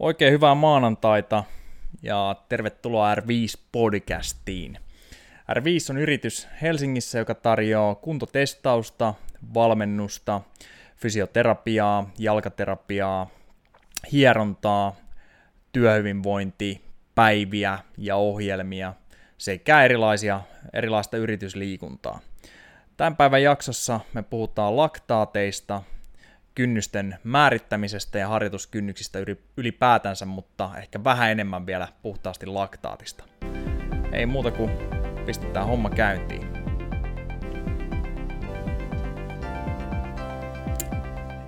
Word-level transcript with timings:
Oikein 0.00 0.32
hyvää 0.32 0.54
maanantaita 0.54 1.44
ja 2.02 2.36
tervetuloa 2.48 3.14
R5-podcastiin. 3.14 4.76
R5 5.52 5.90
on 5.90 5.98
yritys 5.98 6.48
Helsingissä, 6.62 7.18
joka 7.18 7.34
tarjoaa 7.34 7.94
kuntotestausta, 7.94 9.14
valmennusta, 9.54 10.40
fysioterapiaa, 10.96 12.10
jalkaterapiaa, 12.18 13.30
hierontaa, 14.12 14.96
työhyvinvointipäiviä 15.72 17.78
ja 17.98 18.16
ohjelmia 18.16 18.94
sekä 19.38 19.84
erilaisia, 19.84 20.40
erilaista 20.72 21.16
yritysliikuntaa. 21.16 22.20
Tämän 22.96 23.16
päivän 23.16 23.42
jaksossa 23.42 24.00
me 24.14 24.22
puhutaan 24.22 24.76
laktaateista, 24.76 25.82
kynnysten 26.60 27.18
määrittämisestä 27.24 28.18
ja 28.18 28.28
harjoituskynnyksistä 28.28 29.18
ylipäätänsä, 29.56 30.26
mutta 30.26 30.70
ehkä 30.78 31.04
vähän 31.04 31.30
enemmän 31.30 31.66
vielä 31.66 31.88
puhtaasti 32.02 32.46
laktaatista. 32.46 33.24
Ei 34.12 34.26
muuta 34.26 34.50
kuin 34.50 34.70
pistetään 35.26 35.66
homma 35.66 35.90
käyntiin. 35.90 36.46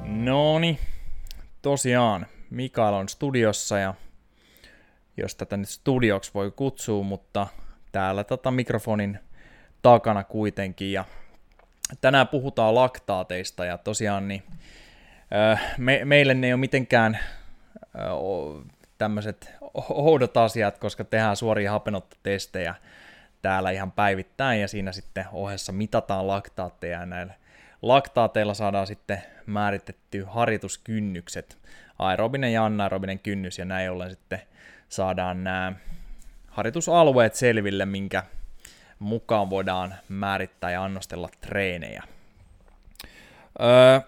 Noni, 0.05 0.79
tosiaan 1.63 2.27
Mikael 2.51 2.95
on 2.95 3.09
studiossa 3.09 3.79
ja 3.79 3.95
jos 5.17 5.35
tätä 5.35 5.57
nyt 5.57 5.69
studioksi 5.69 6.31
voi 6.35 6.51
kutsua, 6.51 7.03
mutta 7.03 7.47
täällä 7.93 8.25
tota 8.25 8.51
mikrofonin 8.51 9.19
takana 9.83 10.25
kuitenkin 10.25 10.93
ja 10.93 11.05
tänään 12.01 12.29
puhutaan 12.29 12.75
laktaateista 12.75 13.65
ja 13.65 13.79
tosiaan 13.79 14.29
niin 14.29 14.43
me, 15.79 16.01
meille 16.05 16.35
ne 16.35 16.47
ei 16.47 16.53
ole 16.53 16.61
mitenkään 16.61 17.19
tämmöiset 18.99 19.55
oudot 19.89 20.37
asiat, 20.37 20.79
koska 20.79 21.05
tehdään 21.05 21.37
suoria 21.37 21.73
hapenottotestejä 21.73 22.75
täällä 23.43 23.71
ihan 23.71 23.93
päivittäin 23.93 24.61
ja 24.61 24.69
siinä 24.69 24.93
sitten 24.93 25.25
ohessa 25.33 25.73
mitataan 25.73 26.27
laktaatteja 26.27 26.99
ja 26.99 27.07
näillä 27.07 27.35
laktaateilla 27.83 28.55
saadaan 28.55 28.87
sitten 28.87 29.23
määritetty 29.47 30.25
harjoituskynnykset, 30.29 31.59
aerobinen 31.99 32.53
ja 32.53 32.65
anaerobinen 32.65 33.19
kynnys 33.19 33.59
ja 33.59 33.65
näin 33.65 33.91
ollen 33.91 34.11
sitten 34.11 34.41
saadaan 34.89 35.45
nämä 35.45 35.73
harjoitusalueet 36.49 37.35
selville, 37.35 37.87
minkä 37.87 38.23
mukaan 38.99 39.51
voidaan 39.51 39.95
määrittää 40.09 40.71
ja 40.71 40.85
annostella 40.85 41.29
treenejä. 41.41 42.03
Öö, 43.63 44.01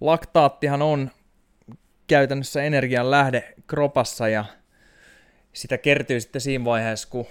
laktaattihan 0.00 0.82
on 0.82 1.10
käytännössä 2.06 2.62
energian 2.62 3.10
lähde 3.10 3.54
kropassa 3.66 4.28
ja 4.28 4.44
sitä 5.52 5.78
kertyy 5.78 6.20
sitten 6.20 6.40
siinä 6.40 6.64
vaiheessa, 6.64 7.08
kun, 7.10 7.26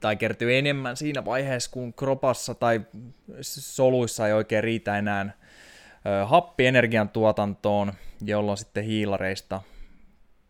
tai 0.00 0.16
kertyy 0.16 0.58
enemmän 0.58 0.96
siinä 0.96 1.24
vaiheessa, 1.24 1.70
kun 1.70 1.94
kropassa 1.94 2.54
tai 2.54 2.80
soluissa 3.40 4.26
ei 4.26 4.32
oikein 4.32 4.64
riitä 4.64 4.98
enää 4.98 5.32
happi 6.24 6.66
energian 6.66 7.08
tuotantoon, 7.08 7.92
jolloin 8.24 8.58
sitten 8.58 8.84
hiilareista 8.84 9.62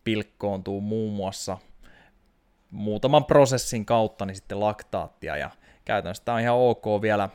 pilkkoontuu 0.03 0.81
muun 0.81 1.13
muassa 1.13 1.57
muutaman 2.71 3.25
prosessin 3.25 3.85
kautta 3.85 4.25
niin 4.25 4.35
sitten 4.35 4.59
laktaattia. 4.59 5.37
Ja 5.37 5.49
käytännössä 5.85 6.25
tämä 6.25 6.35
on 6.35 6.41
ihan 6.41 6.55
ok 6.55 6.85
vielä 7.01 7.29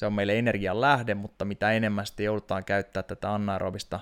se 0.00 0.06
on 0.06 0.12
meille 0.12 0.38
energian 0.38 0.80
lähde, 0.80 1.14
mutta 1.14 1.44
mitä 1.44 1.72
enemmän 1.72 2.06
sitten 2.06 2.24
joudutaan 2.24 2.64
käyttää 2.64 3.02
tätä 3.02 3.34
anaerobista 3.34 4.00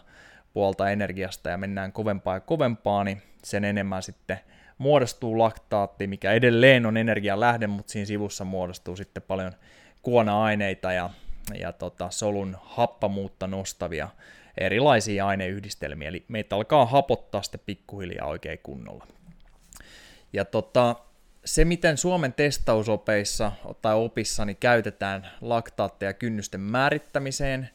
puolta 0.53 0.91
energiasta 0.91 1.51
ja 1.51 1.57
mennään 1.57 1.93
kovempaa 1.93 2.35
ja 2.35 2.41
kovempaa, 2.41 3.05
niin 3.05 3.23
sen 3.45 3.65
enemmän 3.65 4.03
sitten 4.03 4.39
muodostuu 4.79 5.39
laktaatti, 5.39 6.07
mikä 6.07 6.33
edelleen 6.33 6.87
on 6.87 6.97
energian 6.97 7.41
lähde, 7.41 7.67
mutta 7.67 7.93
siinä 7.93 8.07
sivussa 8.07 8.45
muodostuu 8.45 8.97
sitten 8.97 9.23
paljon 9.23 9.53
kuona-aineita 10.03 10.93
ja, 10.93 11.11
ja 11.61 11.73
tota, 11.73 12.11
solun 12.11 12.57
happamuutta 12.63 13.47
nostavia 13.47 14.09
erilaisia 14.59 15.27
aineyhdistelmiä, 15.27 16.09
eli 16.09 16.25
meitä 16.29 16.57
alkaa 16.57 16.87
hapottaa 16.87 17.43
sitten 17.43 17.61
pikkuhiljaa 17.67 18.27
oikein 18.27 18.59
kunnolla. 18.63 19.07
Ja 20.33 20.45
tota, 20.45 20.97
se, 21.49 21.65
miten 21.65 21.97
Suomen 21.97 22.33
testausopeissa 22.33 23.53
tai 23.83 23.95
opissa 23.95 24.45
niin 24.45 24.57
käytetään 24.57 25.29
laktaatteja 25.41 26.13
kynnysten 26.13 26.61
määrittämiseen, 26.61 27.71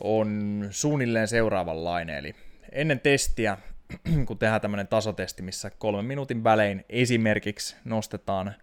on 0.00 0.68
suunnilleen 0.70 1.28
seuraavanlainen. 1.28 2.18
Eli 2.18 2.34
ennen 2.72 3.00
testiä, 3.00 3.58
kun 4.26 4.38
tehdään 4.38 4.60
tämmöinen 4.60 4.88
tasotesti, 4.88 5.42
missä 5.42 5.70
kolmen 5.70 6.04
minuutin 6.04 6.44
välein 6.44 6.84
esimerkiksi 6.88 7.76
nostetaan 7.84 8.54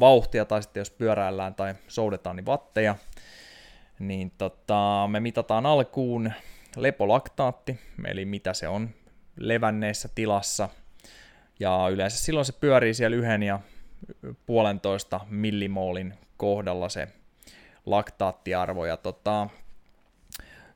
vauhtia, 0.00 0.44
tai 0.44 0.62
sitten 0.62 0.80
jos 0.80 0.90
pyöräillään 0.90 1.54
tai 1.54 1.74
soudetaan, 1.88 2.36
niin 2.36 2.46
vatteja, 2.46 2.96
niin 3.98 4.32
tota, 4.38 5.08
me 5.10 5.20
mitataan 5.20 5.66
alkuun 5.66 6.32
lepolaktaatti, 6.76 7.78
eli 8.04 8.24
mitä 8.24 8.54
se 8.54 8.68
on 8.68 8.90
levänneessä 9.36 10.08
tilassa, 10.14 10.68
ja 11.60 11.88
yleensä 11.92 12.18
silloin 12.18 12.46
se 12.46 12.52
pyörii 12.52 12.94
siellä 12.94 13.16
yhden 13.16 13.42
ja 13.42 13.60
puolentoista 14.46 15.20
millimoolin 15.28 16.14
kohdalla 16.36 16.88
se 16.88 17.08
laktaattiarvo. 17.86 18.86
Ja 18.86 18.96
tota, 18.96 19.48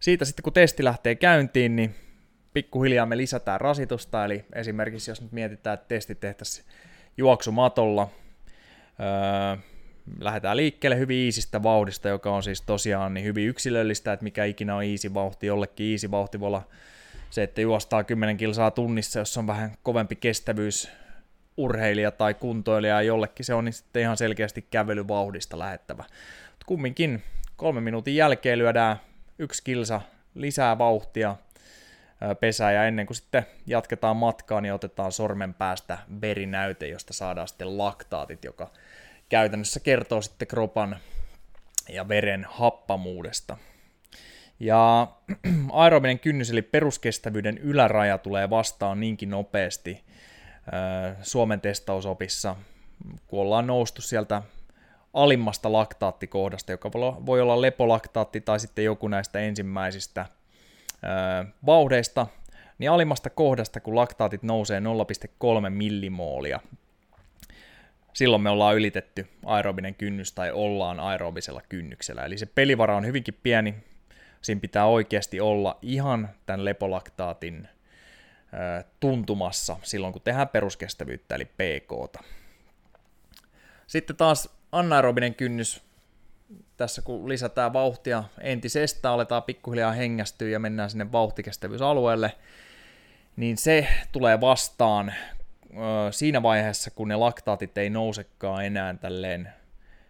siitä 0.00 0.25
sitten 0.25 0.43
kun 0.43 0.53
testi 0.53 0.84
lähtee 0.84 1.15
käyntiin, 1.15 1.77
niin 1.77 1.94
pikkuhiljaa 2.53 3.06
me 3.06 3.16
lisätään 3.16 3.61
rasitusta, 3.61 4.25
eli 4.25 4.44
esimerkiksi 4.55 5.11
jos 5.11 5.21
nyt 5.21 5.32
mietitään, 5.32 5.75
että 5.75 5.88
testi 5.88 6.15
tehtäisiin 6.15 6.66
juoksumatolla, 7.16 8.09
öö, 9.00 9.56
lähdetään 10.21 10.56
liikkeelle 10.56 10.99
hyvin 10.99 11.19
iisistä 11.19 11.62
vauhdista, 11.62 12.09
joka 12.09 12.34
on 12.34 12.43
siis 12.43 12.62
tosiaan 12.62 13.15
niin 13.15 13.25
hyvin 13.25 13.49
yksilöllistä, 13.49 14.12
että 14.12 14.25
mikä 14.25 14.44
ikinä 14.44 14.77
on 14.77 14.84
easy 14.84 15.15
vauhti, 15.15 15.47
jollekin 15.47 15.93
easy 15.93 16.11
vauhti 16.11 16.41
voi 16.41 16.47
olla 16.47 16.62
se, 17.31 17.43
että 17.43 17.61
juostaa 17.61 18.05
10 18.05 18.37
kilsaa 18.37 18.71
tunnissa, 18.71 19.19
jos 19.19 19.37
on 19.37 19.47
vähän 19.47 19.72
kovempi 19.82 20.16
kestävyys 20.16 20.91
urheilija 21.56 22.10
tai 22.10 22.34
kuntoilija 22.34 23.02
jollekin 23.02 23.46
se 23.46 23.54
on 23.54 23.64
niin 23.64 23.72
sitten 23.72 24.02
ihan 24.02 24.16
selkeästi 24.16 24.66
kävelyvauhdista 24.70 25.58
lähettävä. 25.58 26.04
Mutta 26.50 26.66
kumminkin 26.66 27.22
kolmen 27.56 27.82
minuutin 27.82 28.16
jälkeen 28.16 28.58
lyödään 28.58 28.96
yksi 29.38 29.64
kilsa 29.64 30.00
lisää 30.34 30.78
vauhtia 30.78 31.36
pesää 32.40 32.72
ja 32.72 32.84
ennen 32.84 33.06
kuin 33.06 33.16
sitten 33.16 33.46
jatketaan 33.66 34.16
matkaa, 34.16 34.60
niin 34.60 34.74
otetaan 34.74 35.12
sormen 35.12 35.54
päästä 35.54 35.98
verinäyte, 36.20 36.88
josta 36.88 37.12
saadaan 37.12 37.48
sitten 37.48 37.78
laktaatit, 37.78 38.44
joka 38.44 38.70
käytännössä 39.28 39.80
kertoo 39.80 40.22
sitten 40.22 40.48
kropan 40.48 40.96
ja 41.88 42.08
veren 42.08 42.46
happamuudesta. 42.50 43.56
Ja 44.60 45.08
aerobinen 45.72 46.19
kynnys 46.19 46.50
eli 46.50 46.62
peruskestävyyden 46.62 47.58
yläraja 47.58 48.19
tulee 48.19 48.50
vastaan 48.50 49.00
niinkin 49.00 49.30
nopeasti, 49.30 50.04
Suomen 51.23 51.61
testausopissa, 51.61 52.56
kun 53.27 53.41
ollaan 53.41 53.67
noustu 53.67 54.03
sieltä 54.03 54.43
alimmasta 55.15 55.73
laktaattikohdasta, 55.73 56.73
joka 56.73 56.93
voi 57.27 57.41
olla 57.41 57.61
lepolaktaatti 57.61 58.41
tai 58.41 58.61
sitten 58.61 58.84
joku 58.84 59.09
näistä 59.09 59.39
ensimmäisistä 59.39 60.27
vauhdeista, 61.67 62.27
niin 62.78 62.91
alimmasta 62.91 63.31
kohdasta, 63.31 63.81
kun 63.81 63.97
laktaatit 63.97 64.43
nousee 64.43 64.81
0,3 64.81 65.71
millimoolia, 65.71 66.61
silloin 68.12 68.43
me 68.43 68.50
ollaan 68.50 68.77
ylitetty 68.77 69.29
aerobinen 69.44 69.94
kynnys 69.94 70.33
tai 70.33 70.53
ollaan 70.53 71.00
aerobisella 71.00 71.62
kynnyksellä. 71.69 72.25
Eli 72.25 72.38
se 72.38 72.47
pelivara 72.47 72.97
on 72.97 73.06
hyvinkin 73.06 73.38
pieni, 73.43 73.75
siinä 74.43 74.61
pitää 74.61 74.87
oikeasti 74.87 75.41
olla 75.41 75.79
ihan 75.82 76.29
tämän 76.47 76.65
lepolaktaatin 76.65 77.69
tuntumassa 79.00 79.76
silloin, 79.82 80.12
kun 80.12 80.22
tehdään 80.22 80.49
peruskestävyyttä, 80.49 81.34
eli 81.34 81.44
PK. 81.44 82.22
Sitten 83.87 84.16
taas 84.16 84.49
anaerobinen 84.72 85.34
kynnys, 85.34 85.82
tässä 86.76 87.02
kun 87.02 87.28
lisätään 87.28 87.72
vauhtia 87.72 88.25
entisestä, 88.40 89.10
aletaan 89.10 89.43
pikkuhiljaa 89.43 89.93
hengästyä 89.93 90.49
ja 90.49 90.58
mennään 90.58 90.90
sinne 90.90 91.12
vauhtikestävyysalueelle, 91.12 92.32
niin 93.37 93.56
se 93.56 93.88
tulee 94.12 94.40
vastaan 94.40 95.14
siinä 96.10 96.43
vaiheessa, 96.43 96.90
kun 96.90 97.08
ne 97.08 97.16
laktaatit 97.16 97.78
ei 97.78 97.90
nousekaan 97.90 98.64
enää 98.64 98.94
tälleen 98.94 99.48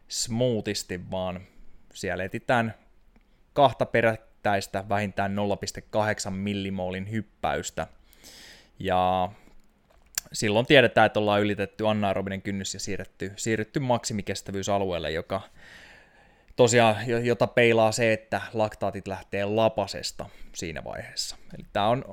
smoothisti, 0.09 1.11
vaan 1.11 1.41
siellä 1.95 2.25
etitään 2.25 2.75
kahta 3.53 3.87
perättäistä 3.87 4.85
vähintään 4.89 5.37
0,8 6.27 6.31
millimoolin 6.31 7.11
hyppäystä– 7.11 7.87
ja 8.79 9.29
silloin 10.33 10.67
tiedetään, 10.67 11.07
että 11.07 11.21
ollaan 11.21 11.41
ylitetty 11.43 11.89
anaerobinen 11.89 12.43
kynnys 12.43 12.75
ja 12.75 12.81
siirretty, 12.81 13.33
siirrytty 13.37 13.81
maksimikestävyysalueelle, 13.81 15.11
joka 15.11 15.41
tosiaan, 16.57 16.97
jota 17.25 17.47
peilaa 17.47 17.93
se, 17.93 18.13
että 18.13 18.41
laktaatit 18.53 19.09
lähtee 19.09 19.45
lapasesta 19.45 20.27
siinä 20.55 20.85
vaiheessa. 20.85 21.37
Eli 21.55 21.67
tämä 21.73 21.89
on 21.89 22.05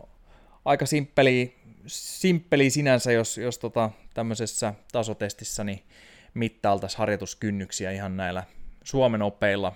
aika 0.66 0.86
simppeli, 0.86 1.56
simppeli 1.88 2.70
sinänsä, 2.70 3.12
jos, 3.12 3.38
jos 3.38 3.60
tota, 3.60 3.90
tämmöisessä 4.14 4.74
tasotestissä 4.92 5.64
niin 5.64 5.84
mittailtaisiin 6.34 6.98
harjoituskynnyksiä 6.98 7.92
ihan 7.92 8.18
näillä 8.18 8.44
Suomen 8.84 9.22
opeilla. 9.22 9.76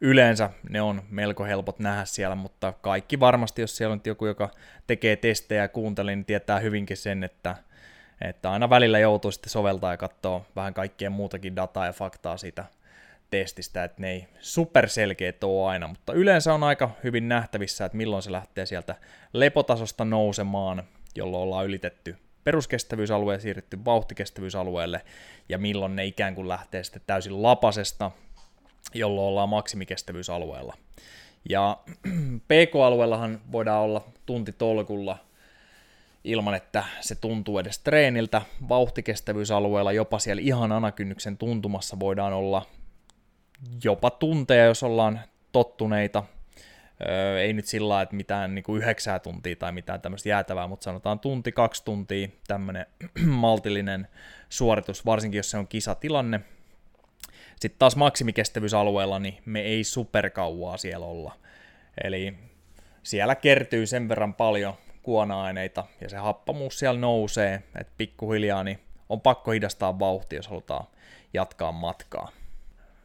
Yleensä 0.00 0.50
ne 0.70 0.82
on 0.82 1.02
melko 1.10 1.44
helpot 1.44 1.78
nähdä 1.78 2.04
siellä, 2.04 2.34
mutta 2.34 2.72
kaikki 2.72 3.20
varmasti, 3.20 3.60
jos 3.60 3.76
siellä 3.76 3.92
on 3.92 4.00
joku, 4.06 4.26
joka 4.26 4.50
tekee 4.86 5.16
testejä 5.16 5.62
ja 5.62 5.68
kuuntelee, 5.68 6.16
niin 6.16 6.24
tietää 6.24 6.58
hyvinkin 6.58 6.96
sen, 6.96 7.24
että, 7.24 7.56
että 8.20 8.50
aina 8.50 8.70
välillä 8.70 8.98
joutuu 8.98 9.30
sitten 9.30 9.50
soveltaa 9.50 9.92
ja 9.92 9.96
katsoa 9.96 10.44
vähän 10.56 10.74
kaikkien 10.74 11.12
muutakin 11.12 11.56
dataa 11.56 11.86
ja 11.86 11.92
faktaa 11.92 12.36
siitä 12.36 12.64
testistä, 13.30 13.84
että 13.84 14.02
ne 14.02 14.10
ei 14.10 14.28
superselkeät 14.40 15.44
ole 15.44 15.68
aina, 15.68 15.88
mutta 15.88 16.12
yleensä 16.12 16.54
on 16.54 16.62
aika 16.62 16.90
hyvin 17.04 17.28
nähtävissä, 17.28 17.84
että 17.84 17.96
milloin 17.96 18.22
se 18.22 18.32
lähtee 18.32 18.66
sieltä 18.66 18.94
lepotasosta 19.32 20.04
nousemaan, 20.04 20.82
jolloin 21.14 21.42
ollaan 21.42 21.66
ylitetty 21.66 22.16
peruskestävyysalue 22.44 23.34
ja 23.34 23.40
siirrytty 23.40 23.84
vauhtikestävyysalueelle, 23.84 25.02
ja 25.48 25.58
milloin 25.58 25.96
ne 25.96 26.04
ikään 26.04 26.34
kuin 26.34 26.48
lähtee 26.48 26.84
sitten 26.84 27.02
täysin 27.06 27.42
lapasesta, 27.42 28.10
jolloin 28.94 29.28
ollaan 29.28 29.48
maksimikestävyysalueella. 29.48 30.74
Ja 31.48 31.78
PK-alueellahan 32.48 33.40
voidaan 33.52 33.82
olla 33.82 34.04
tunti 34.26 34.52
tolkulla 34.52 35.18
ilman, 36.24 36.54
että 36.54 36.84
se 37.00 37.14
tuntuu 37.14 37.58
edes 37.58 37.78
treeniltä. 37.78 38.42
Vauhtikestävyysalueella 38.68 39.92
jopa 39.92 40.18
siellä 40.18 40.42
ihan 40.44 40.72
anakynnyksen 40.72 41.38
tuntumassa 41.38 42.00
voidaan 42.00 42.32
olla 42.32 42.66
jopa 43.84 44.10
tunteja, 44.10 44.64
jos 44.64 44.82
ollaan 44.82 45.20
tottuneita. 45.52 46.24
Öö, 47.08 47.40
ei 47.40 47.52
nyt 47.52 47.66
sillä 47.66 48.02
että 48.02 48.16
mitään 48.16 48.54
niin 48.54 48.62
kuin 48.62 48.82
yhdeksää 48.82 49.18
tuntia 49.18 49.56
tai 49.56 49.72
mitään 49.72 50.00
tämmöistä 50.00 50.28
jäätävää, 50.28 50.66
mutta 50.66 50.84
sanotaan 50.84 51.20
tunti, 51.20 51.52
kaksi 51.52 51.84
tuntia, 51.84 52.28
tämmöinen 52.46 52.86
maltillinen 53.26 54.08
suoritus, 54.48 55.06
varsinkin 55.06 55.38
jos 55.38 55.50
se 55.50 55.58
on 55.58 55.68
kisatilanne. 55.68 56.40
Sitten 57.60 57.78
taas 57.78 57.96
maksimikestävyysalueella, 57.96 59.18
niin 59.18 59.38
me 59.44 59.60
ei 59.60 59.84
superkauaa 59.84 60.76
siellä 60.76 61.06
olla. 61.06 61.34
Eli 62.04 62.34
siellä 63.02 63.34
kertyy 63.34 63.86
sen 63.86 64.08
verran 64.08 64.34
paljon 64.34 64.74
kuona-aineita 65.02 65.84
ja 66.00 66.08
se 66.08 66.16
happamuus 66.16 66.78
siellä 66.78 67.00
nousee, 67.00 67.62
että 67.80 67.92
pikkuhiljaa 67.96 68.64
niin 68.64 68.80
on 69.08 69.20
pakko 69.20 69.50
hidastaa 69.50 69.98
vauhtia, 69.98 70.38
jos 70.38 70.48
halutaan 70.48 70.86
jatkaa 71.34 71.72
matkaa. 71.72 72.32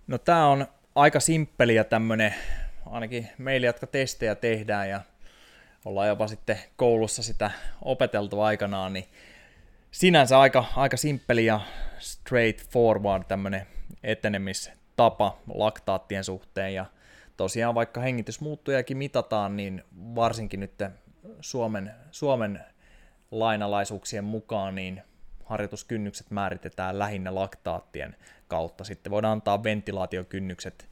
No 0.08 0.18
tää 0.18 0.48
on 0.48 0.68
aika 0.96 1.20
simppeli 1.20 1.76
ja 1.76 1.84
tämmönen, 1.84 2.34
ainakin 2.86 3.30
meille, 3.38 3.68
jotka 3.68 3.88
testejä 3.88 4.36
tehdään 4.36 4.90
ja 4.90 5.02
ollaan 5.86 6.08
jopa 6.08 6.28
sitten 6.28 6.60
koulussa 6.76 7.24
sitä 7.24 7.52
opeteltu 7.82 8.42
aikanaan, 8.42 8.94
niin 8.94 9.06
sinänsä 9.92 10.40
aika, 10.40 10.66
aika 10.76 10.98
simppeli 10.98 11.46
ja 11.46 11.60
straightforward 12.00 13.24
tämmönen 13.28 13.68
etenemistapa 14.04 15.38
laktaattien 15.54 16.24
suhteen 16.24 16.74
ja 16.74 16.86
tosiaan 17.38 17.76
vaikka 17.76 18.02
hengitysmuuttujakin 18.02 18.98
mitataan, 18.98 19.58
niin 19.58 19.84
varsinkin 19.96 20.60
nyt 20.60 20.84
Suomen, 21.42 21.92
Suomen 22.12 22.60
lainalaisuuksien 23.32 24.24
mukaan, 24.24 24.76
niin 24.76 25.02
harjoituskynnykset 25.46 26.32
määritetään 26.32 27.00
lähinnä 27.00 27.36
laktaattien 27.36 28.16
kautta. 28.48 28.84
Sitten 28.84 29.12
voidaan 29.12 29.32
antaa 29.32 29.64
ventilaatiokynnykset, 29.64 30.90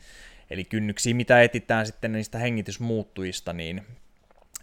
eli 0.49 0.63
kynnyksiä, 0.63 1.13
mitä 1.13 1.41
etitään 1.41 1.85
sitten 1.85 2.11
niistä 2.11 2.37
hengitysmuuttujista, 2.37 3.53
niin 3.53 3.85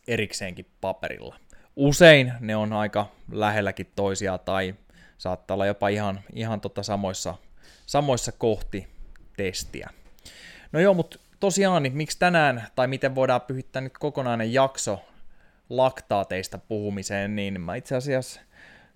erikseenkin 0.08 0.66
paperilla. 0.80 1.36
Usein 1.76 2.32
ne 2.40 2.56
on 2.56 2.72
aika 2.72 3.06
lähelläkin 3.32 3.92
toisiaan 3.96 4.40
tai 4.40 4.74
saattaa 5.18 5.54
olla 5.54 5.66
jopa 5.66 5.88
ihan, 5.88 6.20
ihan 6.32 6.60
tota 6.60 6.82
samoissa, 6.82 7.34
samoissa 7.86 8.32
kohti 8.32 8.88
testiä. 9.36 9.90
No 10.72 10.80
joo, 10.80 10.94
mutta 10.94 11.18
tosiaan, 11.40 11.82
niin 11.82 11.96
miksi 11.96 12.18
tänään, 12.18 12.66
tai 12.74 12.86
miten 12.86 13.14
voidaan 13.14 13.40
pyhittää 13.40 13.82
nyt 13.82 13.98
kokonainen 13.98 14.52
jakso 14.52 15.04
laktaateista 15.70 16.58
puhumiseen, 16.58 17.36
niin 17.36 17.60
mä 17.60 17.74
itse 17.74 17.96
asiassa 17.96 18.40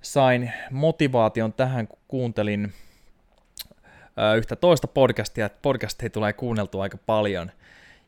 sain 0.03 0.53
motivaation 0.71 1.53
tähän, 1.53 1.89
kun 1.89 1.99
kuuntelin 2.09 2.73
yhtä 4.37 4.57
toista 4.57 4.87
podcastia, 4.87 5.47
että 5.47 5.59
podcastia 5.63 6.11
tulee 6.11 6.33
kuunneltu 6.33 6.81
aika 6.81 6.99
paljon 7.07 7.51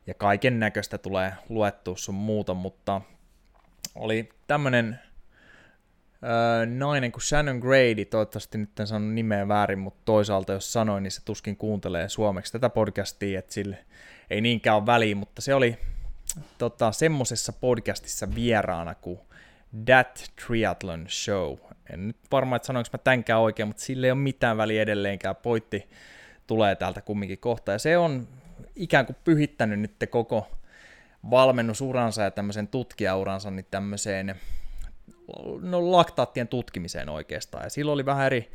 ja 0.07 0.15
kaiken 0.15 0.61
näköistä 0.61 0.99
tulee 0.99 1.33
luettua 1.49 1.97
sun 1.97 2.15
muuta, 2.15 2.55
mutta 2.55 3.01
oli 3.95 4.29
tämmönen 4.47 4.99
öö, 6.25 6.67
nainen 6.67 7.13
kuin 7.13 7.23
Shannon 7.23 7.59
Grady, 7.59 8.05
toivottavasti 8.05 8.59
nyt 8.59 8.81
en 8.81 8.87
sanonut 8.87 9.15
nimeä 9.15 9.49
väärin, 9.49 9.79
mutta 9.79 10.03
toisaalta 10.05 10.53
jos 10.53 10.73
sanoin, 10.73 11.03
niin 11.03 11.11
se 11.11 11.25
tuskin 11.25 11.57
kuuntelee 11.57 12.09
suomeksi 12.09 12.53
tätä 12.53 12.69
podcastia, 12.69 13.39
että 13.39 13.53
sille 13.53 13.79
ei 14.31 14.41
niinkään 14.41 14.77
ole 14.77 14.87
väliä, 14.87 15.15
mutta 15.15 15.43
se 15.43 15.55
oli 15.55 15.79
tota, 16.59 16.93
semmosessa 16.93 17.53
podcastissa 17.53 18.35
vieraana 18.35 18.95
kuin 18.95 19.21
That 19.85 20.31
Triathlon 20.47 21.07
Show. 21.09 21.57
En 21.93 22.09
nyt 22.09 22.17
varmaan, 22.33 22.57
että 22.57 22.67
sanoinko 22.67 22.91
mä 22.93 22.99
tänkään 22.99 23.41
oikein, 23.41 23.69
mutta 23.69 23.83
sille 23.83 24.07
ei 24.07 24.11
ole 24.11 24.21
mitään 24.21 24.57
väliä 24.57 24.83
edelleenkään. 24.83 25.37
Poitti 25.37 25.89
tulee 26.47 26.77
täältä 26.77 27.01
kumminkin 27.01 27.39
kohta. 27.39 27.73
Ja 27.73 27.79
se 27.79 27.99
on 27.99 28.29
ikään 28.77 29.07
kuin 29.07 29.17
pyhittänyt 29.25 29.81
nyt 29.81 29.95
koko 30.11 30.51
valmennusuransa 31.31 32.23
ja 32.23 32.31
tämmöisen 32.31 32.69
tutkijauransa 32.69 33.51
niin 33.51 33.67
tämmöiseen 33.71 34.35
no, 35.61 35.93
laktaattien 35.93 36.49
tutkimiseen 36.49 37.09
oikeastaan. 37.09 37.65
Ja 37.65 37.71
silloin 37.71 37.95
oli 37.95 38.07
vähän 38.07 38.27
eri 38.27 38.51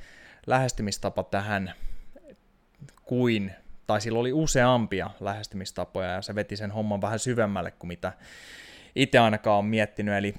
lähestymistapa 0.47 1.23
tähän 1.23 1.73
kuin, 3.03 3.51
tai 3.87 4.01
sillä 4.01 4.19
oli 4.19 4.33
useampia 4.33 5.09
lähestymistapoja 5.19 6.11
ja 6.11 6.21
se 6.21 6.35
veti 6.35 6.57
sen 6.57 6.71
homman 6.71 7.01
vähän 7.01 7.19
syvemmälle 7.19 7.71
kuin 7.71 7.87
mitä 7.87 8.13
itse 8.95 9.19
ainakaan 9.19 9.59
on 9.59 9.65
miettinyt. 9.65 10.15
Eli 10.15 10.35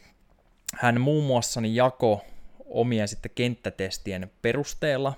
hän 0.75 1.01
muun 1.01 1.25
muassa 1.25 1.61
niin 1.61 1.75
jako 1.75 2.25
omien 2.65 3.09
sitten 3.09 3.33
kenttätestien 3.35 4.31
perusteella, 4.43 5.15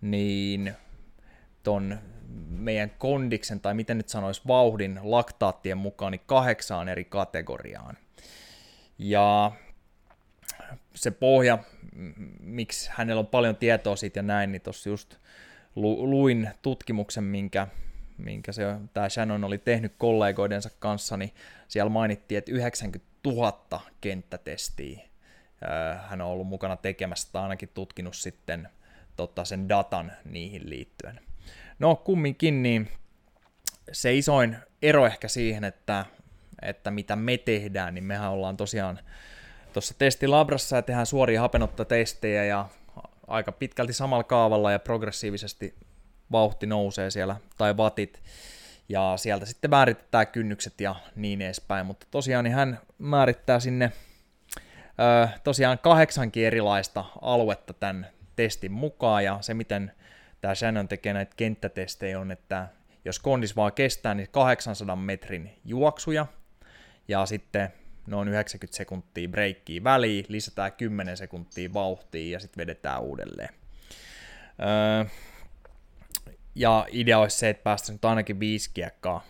niin 0.00 0.72
ton 1.62 1.98
meidän 2.48 2.90
kondiksen, 2.98 3.60
tai 3.60 3.74
miten 3.74 3.96
nyt 3.96 4.08
sanoisi, 4.08 4.42
vauhdin 4.46 5.00
laktaattien 5.02 5.78
mukaan 5.78 6.12
niin 6.12 6.22
kahdeksaan 6.26 6.88
eri 6.88 7.04
kategoriaan. 7.04 7.96
Ja 8.98 9.52
se 11.02 11.10
pohja, 11.10 11.58
miksi 12.40 12.90
hänellä 12.92 13.20
on 13.20 13.26
paljon 13.26 13.56
tietoa 13.56 13.96
siitä 13.96 14.18
ja 14.18 14.22
näin, 14.22 14.52
niin 14.52 14.62
tuossa 14.62 14.88
just 14.88 15.16
lu, 15.76 16.10
luin 16.10 16.50
tutkimuksen, 16.62 17.24
minkä, 17.24 17.66
minkä 18.18 18.52
se, 18.52 18.62
tämä 18.94 19.08
Shannon 19.08 19.44
oli 19.44 19.58
tehnyt 19.58 19.94
kollegoidensa 19.98 20.70
kanssa, 20.78 21.16
niin 21.16 21.30
siellä 21.68 21.90
mainittiin, 21.90 22.38
että 22.38 22.52
90 22.52 23.08
000 23.26 23.80
kenttätestiä 24.00 25.00
hän 26.08 26.20
on 26.20 26.28
ollut 26.28 26.46
mukana 26.46 26.76
tekemässä 26.76 27.28
tai 27.32 27.42
ainakin 27.42 27.70
tutkinut 27.74 28.16
sitten 28.16 28.68
tota, 29.16 29.44
sen 29.44 29.68
datan 29.68 30.12
niihin 30.24 30.70
liittyen. 30.70 31.20
No 31.78 31.96
kumminkin, 31.96 32.62
niin 32.62 32.88
se 33.92 34.14
isoin 34.14 34.56
ero 34.82 35.06
ehkä 35.06 35.28
siihen, 35.28 35.64
että, 35.64 36.06
että 36.62 36.90
mitä 36.90 37.16
me 37.16 37.38
tehdään, 37.38 37.94
niin 37.94 38.04
mehän 38.04 38.30
ollaan 38.30 38.56
tosiaan 38.56 38.98
tuossa 39.72 39.94
testilabrassa 39.98 40.82
tehdään 40.82 41.06
suoria 41.06 41.40
hapenottatestejä 41.40 42.44
ja 42.44 42.68
aika 43.26 43.52
pitkälti 43.52 43.92
samalla 43.92 44.24
kaavalla 44.24 44.72
ja 44.72 44.78
progressiivisesti 44.78 45.74
vauhti 46.32 46.66
nousee 46.66 47.10
siellä, 47.10 47.36
tai 47.58 47.76
vatit, 47.76 48.22
ja 48.88 49.12
sieltä 49.16 49.46
sitten 49.46 49.70
määritetään 49.70 50.26
kynnykset 50.26 50.80
ja 50.80 50.94
niin 51.16 51.42
edespäin, 51.42 51.86
mutta 51.86 52.06
tosiaan 52.10 52.44
niin 52.44 52.54
hän 52.54 52.80
määrittää 52.98 53.60
sinne 53.60 53.92
ö, 55.00 55.28
tosiaan 55.44 55.78
kahdeksankin 55.78 56.46
erilaista 56.46 57.04
aluetta 57.22 57.72
tämän 57.72 58.06
testin 58.36 58.72
mukaan, 58.72 59.24
ja 59.24 59.38
se 59.40 59.54
miten 59.54 59.92
tämä 60.40 60.54
Shannon 60.54 60.88
tekee 60.88 61.12
näitä 61.12 61.34
kenttätestejä 61.36 62.20
on, 62.20 62.30
että 62.30 62.68
jos 63.04 63.18
kondis 63.18 63.56
vaan 63.56 63.72
kestää, 63.72 64.14
niin 64.14 64.28
800 64.30 64.96
metrin 64.96 65.58
juoksuja, 65.64 66.26
ja 67.08 67.26
sitten 67.26 67.72
noin 68.06 68.28
90 68.28 68.76
sekuntia 68.76 69.28
breikkiä 69.28 69.84
väliin, 69.84 70.24
lisätään 70.28 70.72
10 70.72 71.16
sekuntia 71.16 71.72
vauhtia 71.72 72.32
ja 72.32 72.40
sitten 72.40 72.60
vedetään 72.60 73.02
uudelleen. 73.02 73.54
Öö, 74.60 75.04
ja 76.54 76.86
idea 76.90 77.18
olisi 77.18 77.38
se, 77.38 77.48
että 77.48 77.62
päästäisiin 77.62 77.94
nyt 77.94 78.04
ainakin 78.04 78.40
viisi 78.40 78.70
kiekkaa 78.74 79.24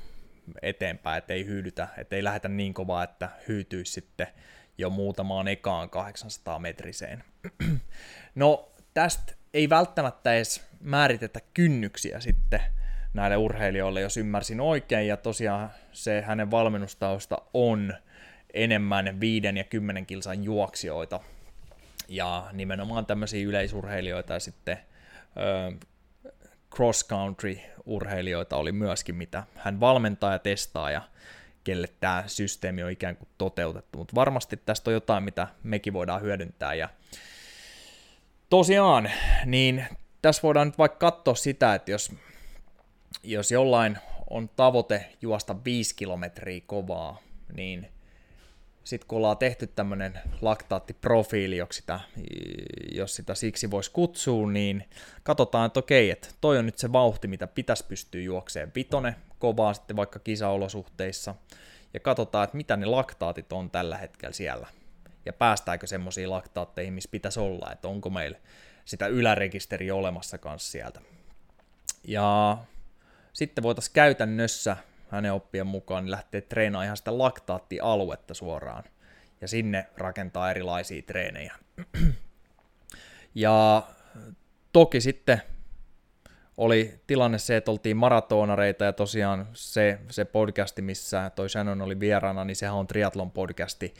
eteenpäin, 0.62 1.18
ettei 1.18 1.46
hyydytä, 1.46 1.88
ettei 1.98 2.24
lähdetä 2.24 2.48
niin 2.48 2.74
kovaa, 2.74 3.04
että 3.04 3.28
hyytyisi 3.48 3.92
sitten 3.92 4.26
jo 4.78 4.90
muutamaan 4.90 5.48
ekaan 5.48 5.90
800 5.90 6.58
metriseen. 6.58 7.24
no 8.34 8.72
tästä 8.94 9.32
ei 9.54 9.68
välttämättä 9.68 10.34
edes 10.34 10.62
määritetä 10.80 11.40
kynnyksiä 11.54 12.20
sitten 12.20 12.60
näille 13.14 13.36
urheilijoille, 13.36 14.00
jos 14.00 14.16
ymmärsin 14.16 14.60
oikein, 14.60 15.08
ja 15.08 15.16
tosiaan 15.16 15.70
se 15.92 16.22
hänen 16.22 16.50
valmennustausta 16.50 17.38
on 17.54 17.94
enemmän 18.54 19.20
viiden 19.20 19.56
ja 19.56 19.64
kymmenen 19.64 20.06
kilsan 20.06 20.44
juoksijoita. 20.44 21.20
Ja 22.08 22.48
nimenomaan 22.52 23.06
tämmöisiä 23.06 23.48
yleisurheilijoita 23.48 24.32
ja 24.32 24.40
sitten 24.40 24.78
cross-country-urheilijoita 26.74 28.56
oli 28.56 28.72
myöskin, 28.72 29.14
mitä 29.14 29.44
hän 29.54 29.80
valmentaa 29.80 30.32
ja 30.32 30.38
testaa 30.38 30.90
ja 30.90 31.02
kelle 31.64 31.88
tämä 32.00 32.24
systeemi 32.26 32.82
on 32.82 32.90
ikään 32.90 33.16
kuin 33.16 33.28
toteutettu, 33.38 33.98
mutta 33.98 34.14
varmasti 34.14 34.56
tästä 34.56 34.90
on 34.90 34.94
jotain, 34.94 35.24
mitä 35.24 35.48
mekin 35.62 35.92
voidaan 35.92 36.22
hyödyntää. 36.22 36.74
Ja 36.74 36.88
tosiaan, 38.50 39.10
niin 39.44 39.84
tässä 40.22 40.42
voidaan 40.42 40.68
nyt 40.68 40.78
vaikka 40.78 41.10
katsoa 41.10 41.34
sitä, 41.34 41.74
että 41.74 41.90
jos, 41.90 42.12
jos 43.22 43.52
jollain 43.52 43.98
on 44.30 44.48
tavoite 44.48 45.08
juosta 45.22 45.64
5 45.64 45.96
kilometriä 45.96 46.60
kovaa, 46.66 47.18
niin 47.52 47.88
sitten 48.84 49.08
kun 49.08 49.16
ollaan 49.16 49.38
tehty 49.38 49.66
tämmöinen 49.66 50.18
laktaattiprofiili, 50.40 51.56
jos 51.56 51.76
sitä, 51.76 52.00
jos 52.92 53.16
sitä 53.16 53.34
siksi 53.34 53.70
voisi 53.70 53.90
kutsua, 53.90 54.50
niin 54.50 54.88
katsotaan, 55.22 55.66
että 55.66 55.80
okei, 55.80 56.10
että 56.10 56.28
toi 56.40 56.58
on 56.58 56.66
nyt 56.66 56.78
se 56.78 56.92
vauhti, 56.92 57.28
mitä 57.28 57.46
pitäisi 57.46 57.84
pystyä 57.86 58.20
juokseen 58.20 58.72
vitone 58.74 59.14
kovaa 59.38 59.74
sitten 59.74 59.96
vaikka 59.96 60.18
kisaolosuhteissa, 60.18 61.34
ja 61.94 62.00
katsotaan, 62.00 62.44
että 62.44 62.56
mitä 62.56 62.76
ne 62.76 62.86
laktaatit 62.86 63.52
on 63.52 63.70
tällä 63.70 63.96
hetkellä 63.96 64.32
siellä, 64.32 64.66
ja 65.24 65.32
päästäänkö 65.32 65.86
semmoisiin 65.86 66.30
laktaatteihin, 66.30 66.92
missä 66.92 67.10
pitäisi 67.10 67.40
olla, 67.40 67.72
että 67.72 67.88
onko 67.88 68.10
meillä 68.10 68.38
sitä 68.84 69.06
ylärekisteriä 69.06 69.94
olemassa 69.94 70.38
kanssa 70.38 70.72
sieltä. 70.72 71.00
Ja 72.04 72.58
sitten 73.32 73.62
voitaisiin 73.64 73.94
käytännössä 73.94 74.76
hänen 75.12 75.32
oppien 75.32 75.66
mukaan 75.66 76.04
niin 76.04 76.10
lähteä 76.10 76.40
treenaamaan 76.40 76.84
ihan 76.84 76.96
sitä 76.96 77.18
laktaattialuetta 77.18 78.34
suoraan 78.34 78.84
ja 79.40 79.48
sinne 79.48 79.86
rakentaa 79.96 80.50
erilaisia 80.50 81.02
treenejä. 81.02 81.54
ja 83.34 83.82
toki 84.72 85.00
sitten 85.00 85.42
oli 86.56 87.00
tilanne 87.06 87.38
se, 87.38 87.56
että 87.56 87.70
oltiin 87.70 87.96
maratonareita 87.96 88.84
ja 88.84 88.92
tosiaan 88.92 89.46
se, 89.52 89.98
se 90.10 90.24
podcasti, 90.24 90.82
missä 90.82 91.30
toi 91.34 91.48
Shannon 91.48 91.82
oli 91.82 92.00
vieraana, 92.00 92.44
niin 92.44 92.56
sehän 92.56 92.74
on 92.74 92.86
triatlon 92.86 93.30
podcasti, 93.30 93.94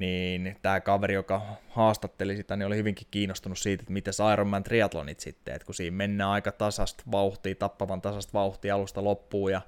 niin 0.00 0.56
tämä 0.62 0.80
kaveri, 0.80 1.14
joka 1.14 1.42
haastatteli 1.68 2.36
sitä, 2.36 2.56
niin 2.56 2.66
oli 2.66 2.76
hyvinkin 2.76 3.06
kiinnostunut 3.10 3.58
siitä, 3.58 3.82
että 3.82 3.92
miten 3.92 4.14
Ironman 4.32 4.62
triatlonit 4.62 5.20
sitten, 5.20 5.54
että 5.54 5.66
kun 5.66 5.74
siinä 5.74 5.96
mennään 5.96 6.30
aika 6.30 6.52
tasasta 6.52 7.04
vauhtia, 7.12 7.54
tappavan 7.54 8.00
tasasta 8.00 8.32
vauhtia 8.32 8.74
alusta 8.74 9.04
loppuun 9.04 9.52
ja 9.52 9.60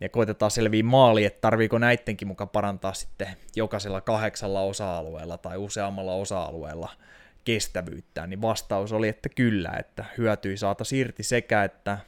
ja 0.00 0.08
koitetaan 0.08 0.50
selviä 0.50 0.82
maali, 0.82 1.24
että 1.24 1.40
tarviiko 1.40 1.78
näittenkin 1.78 2.28
mukaan 2.28 2.48
parantaa 2.48 2.92
sitten 2.92 3.28
jokaisella 3.56 4.00
kahdeksalla 4.00 4.60
osa-alueella 4.60 5.38
tai 5.38 5.56
useammalla 5.56 6.14
osa-alueella 6.14 6.90
kestävyyttä, 7.44 8.26
niin 8.26 8.42
vastaus 8.42 8.92
oli, 8.92 9.08
että 9.08 9.28
kyllä, 9.28 9.70
että 9.78 10.04
hyötyi 10.18 10.56
saata 10.56 10.84
irti 10.92 11.22
sekä, 11.22 11.64
että 11.64 11.98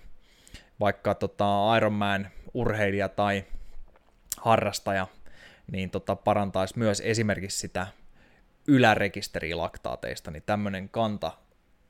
vaikka 0.81 1.14
tota 1.14 1.76
Ironman 1.76 2.31
urheilija 2.55 3.09
tai 3.09 3.45
harrastaja, 4.40 5.07
niin 5.73 5.90
tota 5.90 6.16
parantaisi 6.16 6.78
myös 6.78 7.02
esimerkiksi 7.05 7.59
sitä 7.59 7.87
ylärekisterilaktaateista, 8.69 10.31
niin 10.31 10.43
tämmöinen 10.47 10.88
kanta 10.88 11.33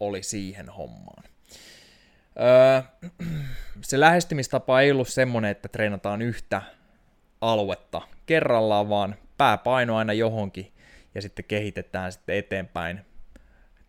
oli 0.01 0.23
siihen 0.23 0.69
hommaan. 0.69 1.25
Öö, 2.41 2.83
se 3.81 4.01
lähestymistapa 4.01 4.81
ei 4.81 4.91
ollut 4.91 5.09
semmoinen, 5.09 5.51
että 5.51 5.69
treenataan 5.69 6.23
yhtä 6.23 6.63
aluetta 7.41 8.03
kerrallaan, 8.27 8.89
vaan 8.89 9.15
pääpaino 9.39 9.97
aina 9.97 10.13
johonkin 10.13 10.73
ja 11.15 11.23
sitten 11.23 11.45
kehitetään 11.45 12.13
sitten 12.13 12.37
eteenpäin 12.37 13.01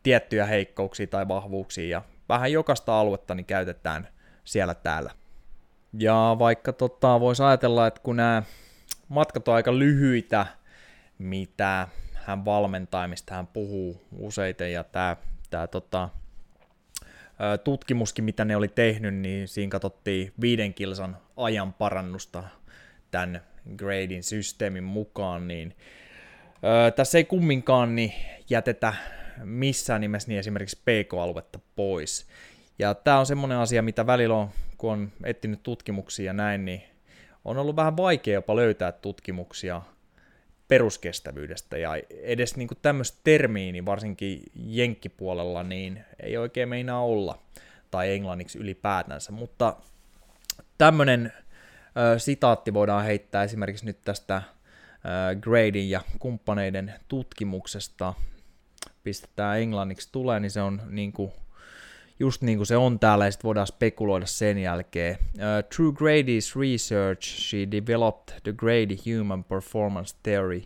tiettyjä 0.03 0.45
heikkouksia 0.45 1.07
tai 1.07 1.27
vahvuuksia 1.27 1.89
ja 1.89 2.01
vähän 2.29 2.51
jokaista 2.51 2.99
aluetta 2.99 3.35
niin 3.35 3.45
käytetään 3.45 4.07
siellä 4.43 4.75
täällä. 4.75 5.11
Ja 5.93 6.35
vaikka 6.39 6.73
tota, 6.73 7.19
voisi 7.19 7.43
ajatella, 7.43 7.87
että 7.87 8.01
kun 8.01 8.15
nämä 8.15 8.43
matkat 9.09 9.47
on 9.47 9.55
aika 9.55 9.79
lyhyitä, 9.79 10.45
mitä 11.17 11.87
hän 12.13 12.45
valmentaa, 12.45 13.07
mistä 13.07 13.35
hän 13.35 13.47
puhuu 13.47 14.01
useiten, 14.17 14.73
ja 14.73 14.83
tämä, 14.83 15.15
tämä 15.49 15.67
tota, 15.67 16.09
tutkimuskin, 17.63 18.25
mitä 18.25 18.45
ne 18.45 18.55
oli 18.55 18.67
tehnyt, 18.67 19.15
niin 19.15 19.47
siinä 19.47 19.69
katsottiin 19.69 20.33
viiden 20.41 20.73
kilsan 20.73 21.17
ajan 21.37 21.73
parannusta 21.73 22.43
tämän 23.11 23.41
gradin 23.75 24.23
systeemin 24.23 24.83
mukaan, 24.83 25.47
niin 25.47 25.75
tässä 26.95 27.17
ei 27.17 27.23
kumminkaan 27.23 27.95
niin 27.95 28.13
jätetä 28.49 28.93
missään 29.43 30.01
nimessä 30.01 30.27
niin 30.27 30.39
esimerkiksi 30.39 30.81
PK-aluetta 30.81 31.59
pois. 31.75 32.27
Ja 32.79 32.93
tämä 32.93 33.19
on 33.19 33.25
semmoinen 33.25 33.57
asia, 33.57 33.81
mitä 33.81 34.07
välillä 34.07 34.35
on, 34.35 34.49
kun 34.77 34.91
on 34.91 35.11
etsinyt 35.23 35.63
tutkimuksia 35.63 36.25
ja 36.25 36.33
näin, 36.33 36.65
niin 36.65 36.83
on 37.45 37.57
ollut 37.57 37.75
vähän 37.75 37.97
vaikea 37.97 38.33
jopa 38.33 38.55
löytää 38.55 38.91
tutkimuksia 38.91 39.81
peruskestävyydestä. 40.67 41.77
Ja 41.77 41.91
edes 42.09 42.55
niin 42.55 42.67
kuin 42.67 42.77
tämmöistä 42.81 43.19
termiä, 43.23 43.71
niin 43.71 43.85
varsinkin 43.85 44.41
jenkkipuolella, 44.55 45.63
niin 45.63 46.05
ei 46.19 46.37
oikein 46.37 46.69
meinaa 46.69 47.03
olla, 47.03 47.39
tai 47.91 48.13
englanniksi 48.13 48.59
ylipäätänsä, 48.59 49.31
mutta 49.31 49.75
tämmöinen 50.77 51.33
ö, 52.13 52.19
sitaatti 52.19 52.73
voidaan 52.73 53.05
heittää 53.05 53.43
esimerkiksi 53.43 53.85
nyt 53.85 54.01
tästä 54.05 54.35
ö, 54.35 55.35
Gradin 55.35 55.89
ja 55.89 56.01
kumppaneiden 56.19 56.93
tutkimuksesta, 57.07 58.13
pistetään 59.03 59.59
englanniksi 59.59 60.09
tulee, 60.11 60.39
niin 60.39 60.51
se 60.51 60.61
on 60.61 60.81
niin 60.89 61.13
kuin 61.13 61.31
just 62.19 62.41
niin 62.41 62.57
kuin 62.57 62.67
se 62.67 62.77
on 62.77 62.99
täällä, 62.99 63.25
ja 63.25 63.31
sitten 63.31 63.47
voidaan 63.47 63.67
spekuloida 63.67 64.25
sen 64.25 64.57
jälkeen. 64.57 65.17
Uh, 65.35 65.69
through 65.75 65.97
Grady's 65.97 66.59
research, 66.59 67.23
she 67.23 67.71
developed 67.71 68.41
the 68.43 68.53
Grady 68.53 68.97
Human 69.05 69.43
Performance 69.43 70.15
Theory, 70.23 70.63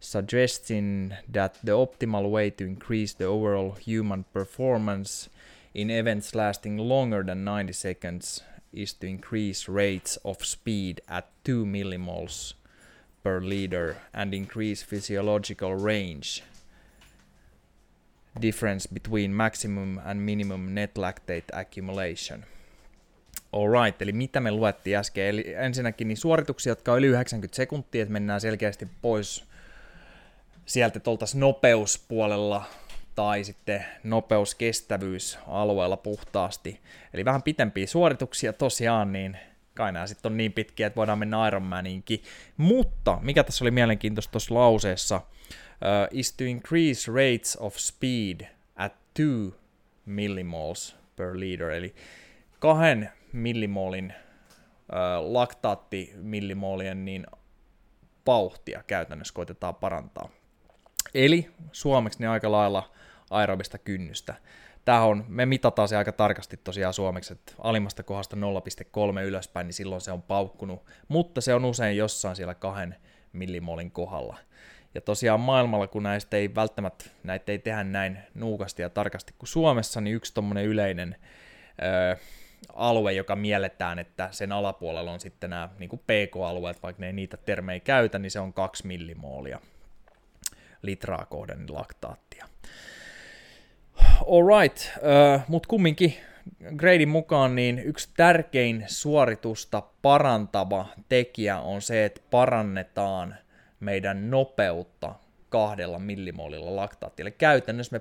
suggesting 0.00 1.12
that 1.32 1.58
the 1.64 1.72
optimal 1.72 2.30
way 2.30 2.50
to 2.50 2.64
increase 2.64 3.16
the 3.16 3.26
overall 3.26 3.72
human 3.88 4.24
performance 4.24 5.30
in 5.74 5.90
events 5.90 6.34
lasting 6.34 6.78
longer 6.78 7.24
than 7.24 7.44
90 7.44 7.72
seconds 7.72 8.42
is 8.72 8.94
to 8.94 9.06
increase 9.06 9.68
rates 9.68 10.18
of 10.24 10.44
speed 10.44 11.00
at 11.08 11.24
2 11.44 11.64
millimoles 11.64 12.54
per 13.22 13.40
liter 13.40 13.96
and 14.12 14.34
increase 14.34 14.82
physiological 14.82 15.74
range 15.74 16.42
difference 18.42 18.88
between 18.94 19.30
maximum 19.30 19.98
and 20.04 20.20
minimum 20.20 20.74
net 20.74 20.98
lactate 20.98 21.44
accumulation. 21.52 22.44
Alright, 23.52 24.02
eli 24.02 24.12
mitä 24.12 24.40
me 24.40 24.50
luettiin 24.50 24.96
äsken? 24.96 25.24
Eli 25.24 25.54
ensinnäkin 25.54 26.08
niin 26.08 26.16
suorituksia, 26.16 26.70
jotka 26.70 26.92
on 26.92 26.98
yli 26.98 27.06
90 27.06 27.56
sekuntia, 27.56 28.02
että 28.02 28.12
mennään 28.12 28.40
selkeästi 28.40 28.88
pois 29.02 29.44
sieltä 30.66 31.00
tuoltaisiin 31.00 31.40
nopeuspuolella 31.40 32.64
tai 33.14 33.44
sitten 33.44 33.84
nopeuskestävyysalueella 34.04 35.96
puhtaasti. 35.96 36.80
Eli 37.14 37.24
vähän 37.24 37.42
pitempiä 37.42 37.86
suorituksia 37.86 38.52
tosiaan, 38.52 39.12
niin 39.12 39.38
kai 39.74 39.92
nämä 39.92 40.06
sitten 40.06 40.32
on 40.32 40.36
niin 40.36 40.52
pitkiä, 40.52 40.86
että 40.86 40.96
voidaan 40.96 41.18
mennä 41.18 41.48
Ironmaninkin. 41.48 42.22
Mutta 42.56 43.18
mikä 43.22 43.44
tässä 43.44 43.64
oli 43.64 43.70
mielenkiintoista 43.70 44.32
tuossa 44.32 44.54
lauseessa, 44.54 45.20
uh, 45.82 46.18
is 46.18 46.32
to 46.32 46.44
increase 46.44 47.12
rates 47.12 47.56
of 47.56 47.76
speed 47.76 48.40
at 48.76 48.92
2 49.14 49.58
millimoles 50.06 50.96
per 51.16 51.40
liter, 51.40 51.70
eli 51.70 51.94
kahden 52.58 53.12
millimolin 53.32 54.12
uh, 54.92 55.32
laktaattimillimolien 55.32 57.04
niin 57.04 57.26
vauhtia 58.26 58.82
käytännössä 58.86 59.34
koitetaan 59.34 59.74
parantaa. 59.74 60.28
Eli 61.14 61.50
suomeksi 61.72 62.18
niin 62.18 62.28
aika 62.28 62.52
lailla 62.52 62.90
aerobista 63.30 63.78
kynnystä. 63.78 64.34
Tämä 64.84 65.02
on, 65.02 65.24
me 65.28 65.46
mitataan 65.46 65.88
se 65.88 65.96
aika 65.96 66.12
tarkasti 66.12 66.56
tosiaan 66.56 66.94
suomeksi, 66.94 67.32
että 67.32 67.52
alimmasta 67.58 68.02
kohdasta 68.02 68.36
0,3 68.36 69.22
ylöspäin, 69.22 69.66
niin 69.66 69.74
silloin 69.74 70.00
se 70.00 70.12
on 70.12 70.22
paukkunut, 70.22 70.86
mutta 71.08 71.40
se 71.40 71.54
on 71.54 71.64
usein 71.64 71.96
jossain 71.96 72.36
siellä 72.36 72.54
kahden 72.54 72.96
millimolin 73.32 73.90
kohdalla. 73.90 74.36
Ja 74.94 75.00
tosiaan 75.00 75.40
maailmalla, 75.40 75.86
kun 75.86 76.02
näistä 76.02 76.36
ei 76.36 76.54
välttämättä, 76.54 77.04
näitä 77.24 77.52
ei 77.52 77.58
tehdä 77.58 77.84
näin 77.84 78.18
nuukasti 78.34 78.82
ja 78.82 78.90
tarkasti 78.90 79.34
kuin 79.38 79.48
Suomessa, 79.48 80.00
niin 80.00 80.16
yksi 80.16 80.34
tuommoinen 80.34 80.64
yleinen 80.64 81.16
ö, 81.82 82.16
alue, 82.74 83.12
joka 83.12 83.36
mielletään, 83.36 83.98
että 83.98 84.28
sen 84.30 84.52
alapuolella 84.52 85.12
on 85.12 85.20
sitten 85.20 85.50
nämä 85.50 85.68
niin 85.78 85.90
kuin 85.90 86.00
PK-alueet, 86.00 86.82
vaikka 86.82 87.00
ne 87.00 87.06
ei 87.06 87.12
niitä 87.12 87.36
termejä 87.36 87.80
käytä, 87.80 88.18
niin 88.18 88.30
se 88.30 88.40
on 88.40 88.52
2 88.52 88.86
millimoolia 88.86 89.60
litraa 90.82 91.26
kohden 91.26 91.66
laktaattia. 91.68 92.48
Alright, 94.26 94.78
uh, 94.78 95.42
mutta 95.48 95.68
kumminkin 95.68 96.14
Gradin 96.76 97.08
mukaan 97.08 97.54
niin 97.54 97.78
yksi 97.78 98.08
tärkein 98.16 98.84
suoritusta 98.86 99.82
parantava 100.02 100.86
tekijä 101.08 101.60
on 101.60 101.82
se, 101.82 102.04
että 102.04 102.20
parannetaan 102.30 103.36
meidän 103.80 104.30
nopeutta 104.30 105.14
kahdella 105.48 105.98
millimolilla 105.98 106.76
laktaattia. 106.76 107.22
Eli 107.22 107.30
käytännössä 107.30 107.98
me 107.98 108.00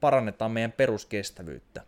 parannetaan 0.00 0.50
meidän 0.50 0.72
peruskestävyyttä. 0.72 1.82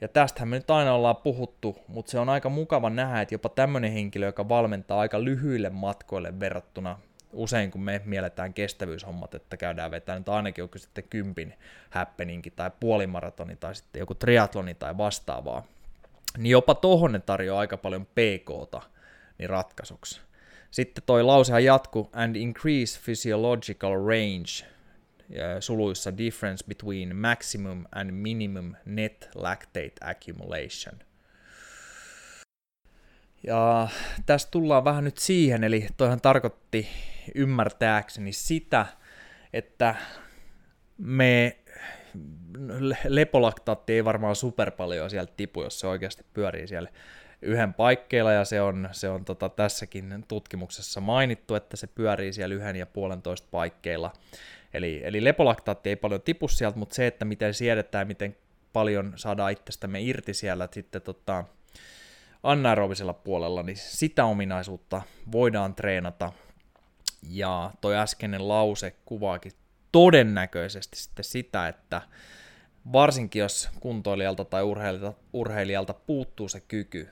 Ja 0.00 0.08
tästähän 0.08 0.48
me 0.48 0.56
nyt 0.56 0.70
aina 0.70 0.94
ollaan 0.94 1.16
puhuttu, 1.16 1.78
mutta 1.88 2.10
se 2.10 2.18
on 2.18 2.28
aika 2.28 2.48
mukava 2.48 2.90
nähdä, 2.90 3.20
että 3.20 3.34
jopa 3.34 3.48
tämmöinen 3.48 3.92
henkilö, 3.92 4.26
joka 4.26 4.48
valmentaa 4.48 5.00
aika 5.00 5.24
lyhyille 5.24 5.70
matkoille 5.70 6.40
verrattuna 6.40 6.98
usein 7.32 7.70
kun 7.70 7.80
me 7.80 8.00
mielletään 8.04 8.54
kestävyyshommat, 8.54 9.34
että 9.34 9.56
käydään 9.56 9.90
vetämään 9.90 10.20
nyt 10.20 10.28
ainakin 10.28 10.62
joku 10.62 10.78
sitten 10.78 11.04
kympin 11.10 11.54
happeningi 11.90 12.50
tai 12.50 12.70
puolimaratoni 12.80 13.56
tai 13.56 13.74
sitten 13.74 14.00
joku 14.00 14.14
triatloni 14.14 14.74
tai 14.74 14.96
vastaavaa, 14.96 15.64
niin 16.38 16.50
jopa 16.50 16.74
tohon 16.74 17.12
ne 17.12 17.18
tarjoaa 17.18 17.60
aika 17.60 17.76
paljon 17.76 18.06
pk 18.06 18.84
niin 19.38 19.50
ratkaisuksi. 19.50 20.20
Sitten 20.70 21.04
toi 21.06 21.22
lausehan 21.22 21.64
jatku, 21.64 22.10
and 22.12 22.36
increase 22.36 23.00
physiological 23.04 23.92
range, 24.06 24.70
suluissa 25.60 26.18
difference 26.18 26.64
between 26.68 27.16
maximum 27.16 27.84
and 27.92 28.10
minimum 28.10 28.74
net 28.84 29.28
lactate 29.34 29.92
accumulation. 30.00 30.98
Ja 33.42 33.88
tässä 34.26 34.48
tullaan 34.50 34.84
vähän 34.84 35.04
nyt 35.04 35.18
siihen, 35.18 35.64
eli 35.64 35.86
toihan 35.96 36.20
tarkoitti 36.20 36.88
ymmärtääkseni 37.34 38.32
sitä, 38.32 38.86
että 39.52 39.94
me 40.98 41.58
lepolaktaatti 43.08 43.92
ei 43.92 44.04
varmaan 44.04 44.36
super 44.36 44.70
paljon 44.70 45.10
sieltä 45.10 45.32
tipu, 45.36 45.62
jos 45.62 45.80
se 45.80 45.86
oikeasti 45.86 46.24
pyörii 46.34 46.66
siellä 46.66 46.88
yhden 47.42 47.74
paikkeilla, 47.74 48.32
ja 48.32 48.44
se 48.44 48.60
on, 48.60 48.88
se 48.92 49.08
on 49.08 49.24
tota, 49.24 49.48
tässäkin 49.48 50.24
tutkimuksessa 50.28 51.00
mainittu, 51.00 51.54
että 51.54 51.76
se 51.76 51.86
pyörii 51.86 52.32
siellä 52.32 52.54
yhden 52.54 52.76
ja 52.76 52.86
puolentoista 52.86 53.48
paikkeilla. 53.50 54.12
Eli, 54.74 55.00
eli 55.04 55.24
lepolaktaatti 55.24 55.90
ei 55.90 55.96
paljon 55.96 56.22
tipu 56.22 56.48
sieltä, 56.48 56.78
mutta 56.78 56.94
se, 56.94 57.06
että 57.06 57.24
miten 57.24 57.54
siedetään, 57.54 58.06
miten 58.06 58.36
paljon 58.72 59.12
saadaan 59.16 59.52
itsestämme 59.52 60.00
irti 60.00 60.34
siellä 60.34 60.68
sitten 60.72 61.02
tota, 61.02 61.44
anaerobisella 62.42 63.14
puolella, 63.14 63.62
niin 63.62 63.76
sitä 63.76 64.24
ominaisuutta 64.24 65.02
voidaan 65.32 65.74
treenata. 65.74 66.32
Ja 67.30 67.70
toi 67.80 67.96
äskeinen 67.96 68.48
lause 68.48 68.94
kuvaakin 69.04 69.52
todennäköisesti 69.92 70.98
sitten 70.98 71.24
sitä, 71.24 71.68
että 71.68 72.02
varsinkin 72.92 73.40
jos 73.40 73.68
kuntoilijalta 73.80 74.44
tai 74.44 74.62
urheilijalta, 74.62 75.20
urheilijalta 75.32 75.94
puuttuu 75.94 76.48
se 76.48 76.60
kyky 76.60 77.08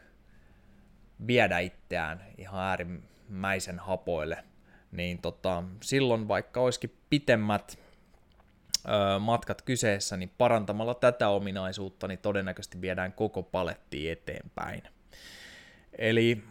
viedä 1.26 1.58
itseään 1.58 2.25
ihan 2.38 2.60
äärimmäisen 2.60 3.78
hapoille, 3.78 4.44
niin 4.92 5.18
tota, 5.18 5.62
silloin 5.82 6.28
vaikka 6.28 6.60
olisikin 6.60 6.96
pitemmät 7.10 7.78
ö, 8.84 9.18
matkat 9.18 9.62
kyseessä, 9.62 10.16
niin 10.16 10.32
parantamalla 10.38 10.94
tätä 10.94 11.28
ominaisuutta, 11.28 12.08
niin 12.08 12.18
todennäköisesti 12.18 12.80
viedään 12.80 13.12
koko 13.12 13.42
paletti 13.42 14.10
eteenpäin. 14.10 14.82
Eli 15.98 16.44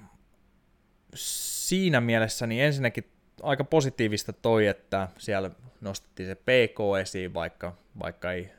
siinä 1.15 2.01
mielessä 2.01 2.47
niin 2.47 2.63
ensinnäkin 2.63 3.12
aika 3.43 3.63
positiivista 3.63 4.33
toi, 4.33 4.67
että 4.67 5.07
siellä 5.17 5.51
nostettiin 5.81 6.29
se 6.29 6.36
PK 6.36 6.79
esiin, 7.01 7.33
vaikka, 7.33 7.77
vaikka 8.00 8.31
ei 8.31 8.51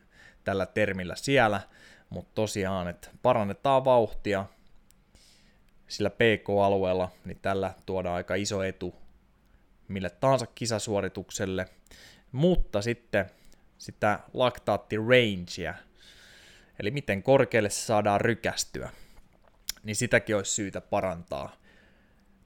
tällä 0.45 0.67
termillä 0.67 1.15
siellä, 1.17 1.61
mutta 2.11 2.31
tosiaan, 2.35 2.88
että 2.88 3.11
parannetaan 3.23 3.85
vauhtia 3.85 4.47
sillä 5.88 6.11
PK-alueella, 6.11 7.11
niin 7.25 7.38
tällä 7.42 7.75
tuodaan 7.87 8.16
aika 8.16 8.35
iso 8.35 8.62
etu 8.62 8.95
mille 9.88 10.11
tahansa 10.11 10.46
kisasuoritukselle, 10.46 11.66
mutta 12.33 12.83
sitten 12.83 13.27
sitä 13.79 14.20
laktaattirangea, 14.35 15.74
eli 16.81 16.90
miten 16.90 17.22
korkealle 17.22 17.70
se 17.70 17.87
saadaan 17.87 18.20
rykästyä, 18.20 18.90
niin 19.83 19.96
sitäkin 19.96 20.37
olisi 20.37 20.53
syytä 20.53 20.81
parantaa 20.81 21.57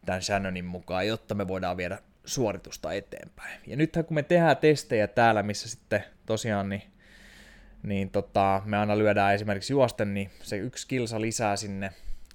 tämän 0.07 0.22
Shannonin 0.22 0.64
mukaan, 0.64 1.07
jotta 1.07 1.35
me 1.35 1.48
voidaan 1.48 1.76
viedä 1.76 1.98
suoritusta 2.24 2.92
eteenpäin. 2.92 3.61
Ja 3.66 3.76
nythän 3.76 4.05
kun 4.05 4.14
me 4.14 4.22
tehdään 4.22 4.57
testejä 4.57 5.07
täällä, 5.07 5.42
missä 5.42 5.68
sitten 5.68 6.05
tosiaan 6.26 6.68
niin, 6.68 6.83
niin 7.83 8.11
tota, 8.11 8.62
me 8.64 8.78
aina 8.78 8.98
lyödään 8.98 9.35
esimerkiksi 9.35 9.72
juosten, 9.72 10.14
niin 10.14 10.31
se 10.42 10.57
yksi 10.57 10.88
kilsa 10.88 11.20
lisää 11.20 11.57
sinne 11.57 11.92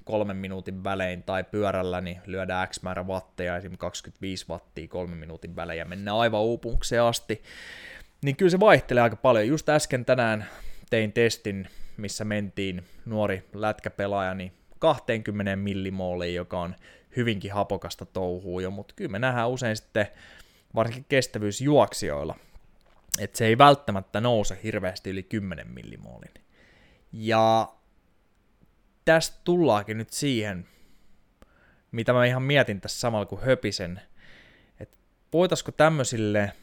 kolmen 0.07 0.37
minuutin 0.37 0.83
välein 0.83 1.23
tai 1.23 1.43
pyörällä, 1.43 2.01
niin 2.01 2.21
lyödään 2.25 2.67
X 2.67 2.81
määrä 2.81 3.03
watteja, 3.03 3.57
esimerkiksi 3.57 3.79
25 3.79 4.45
wattia 4.49 4.87
kolmen 4.87 5.17
minuutin 5.17 5.55
välein 5.55 5.79
ja 5.79 5.85
mennään 5.85 6.17
aivan 6.17 6.41
uupumukseen 6.41 7.03
asti. 7.03 7.43
Niin 8.23 8.35
kyllä 8.35 8.49
se 8.49 8.59
vaihtelee 8.59 9.03
aika 9.03 9.15
paljon. 9.15 9.47
Just 9.47 9.69
äsken 9.69 10.05
tänään 10.05 10.45
tein 10.89 11.13
testin, 11.13 11.67
missä 11.97 12.25
mentiin 12.25 12.83
nuori 13.05 13.43
lätkäpelaaja, 13.53 14.33
niin 14.33 14.51
20 14.79 15.55
millimooliin, 15.55 16.35
joka 16.35 16.59
on 16.59 16.75
hyvinkin 17.15 17.53
hapokasta 17.53 18.05
touhuu 18.05 18.59
jo, 18.59 18.71
mutta 18.71 18.93
kyllä 18.97 19.11
me 19.11 19.19
nähdään 19.19 19.49
usein 19.49 19.75
sitten 19.75 20.07
varsinkin 20.75 21.05
kestävyysjuoksijoilla, 21.09 22.35
että 23.19 23.37
se 23.37 23.45
ei 23.45 23.57
välttämättä 23.57 24.21
nouse 24.21 24.59
hirveästi 24.63 25.09
yli 25.09 25.23
10 25.23 25.67
millimoolin. 25.67 26.33
Ja 27.11 27.73
tästä 29.07 29.37
tullaakin 29.43 29.97
nyt 29.97 30.09
siihen, 30.09 30.67
mitä 31.91 32.13
mä 32.13 32.25
ihan 32.25 32.43
mietin 32.43 32.81
tässä 32.81 32.99
samalla 32.99 33.25
kuin 33.25 33.41
höpisen, 33.41 34.01
että 34.79 34.97
voitaisiko 35.33 35.71
tämmöisille, 35.71 36.53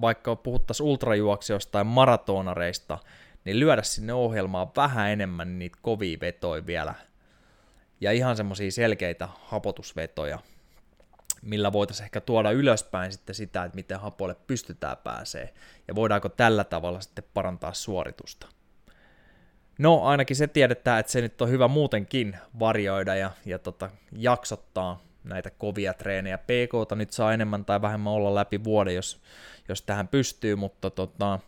vaikka 0.00 0.36
puhuttaisiin 0.36 0.86
ultrajuoksijoista 0.86 1.72
tai 1.72 1.84
maratonareista, 1.84 2.98
niin 3.44 3.60
lyödä 3.60 3.82
sinne 3.82 4.12
ohjelmaan 4.12 4.70
vähän 4.76 5.10
enemmän 5.10 5.58
niitä 5.58 5.78
kovia 5.82 6.18
vetoja 6.20 6.66
vielä. 6.66 6.94
Ja 8.00 8.12
ihan 8.12 8.36
semmoisia 8.36 8.70
selkeitä 8.70 9.28
hapotusvetoja, 9.44 10.38
millä 11.42 11.72
voitaisiin 11.72 12.04
ehkä 12.04 12.20
tuoda 12.20 12.50
ylöspäin 12.50 13.12
sitten 13.12 13.34
sitä, 13.34 13.64
että 13.64 13.76
miten 13.76 14.00
hapoille 14.00 14.36
pystytään 14.46 14.96
pääsee, 14.96 15.54
ja 15.88 15.94
voidaanko 15.94 16.28
tällä 16.28 16.64
tavalla 16.64 17.00
sitten 17.00 17.24
parantaa 17.34 17.74
suoritusta. 17.74 18.57
No 19.78 20.02
ainakin 20.02 20.36
se 20.36 20.46
tiedetään, 20.46 21.00
että 21.00 21.12
se 21.12 21.20
nyt 21.20 21.42
on 21.42 21.50
hyvä 21.50 21.68
muutenkin 21.68 22.36
varjoida 22.58 23.14
ja, 23.14 23.30
ja 23.46 23.58
tota, 23.58 23.90
jaksottaa 24.12 25.02
näitä 25.24 25.50
kovia 25.50 25.94
treenejä. 25.94 26.38
PK 26.38 26.94
nyt 26.94 27.12
saa 27.12 27.32
enemmän 27.32 27.64
tai 27.64 27.82
vähemmän 27.82 28.12
olla 28.12 28.34
läpi 28.34 28.64
vuoden, 28.64 28.94
jos, 28.94 29.20
jos 29.68 29.82
tähän 29.82 30.08
pystyy, 30.08 30.56
mutta 30.56 30.90
tota, 30.90 31.38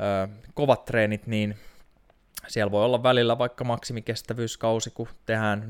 ö, 0.00 0.28
kovat 0.54 0.84
treenit, 0.84 1.26
niin 1.26 1.56
siellä 2.48 2.70
voi 2.70 2.84
olla 2.84 3.02
välillä 3.02 3.38
vaikka 3.38 3.64
maksimikestävyyskausi, 3.64 4.90
kun 4.90 5.08
tehdään 5.26 5.68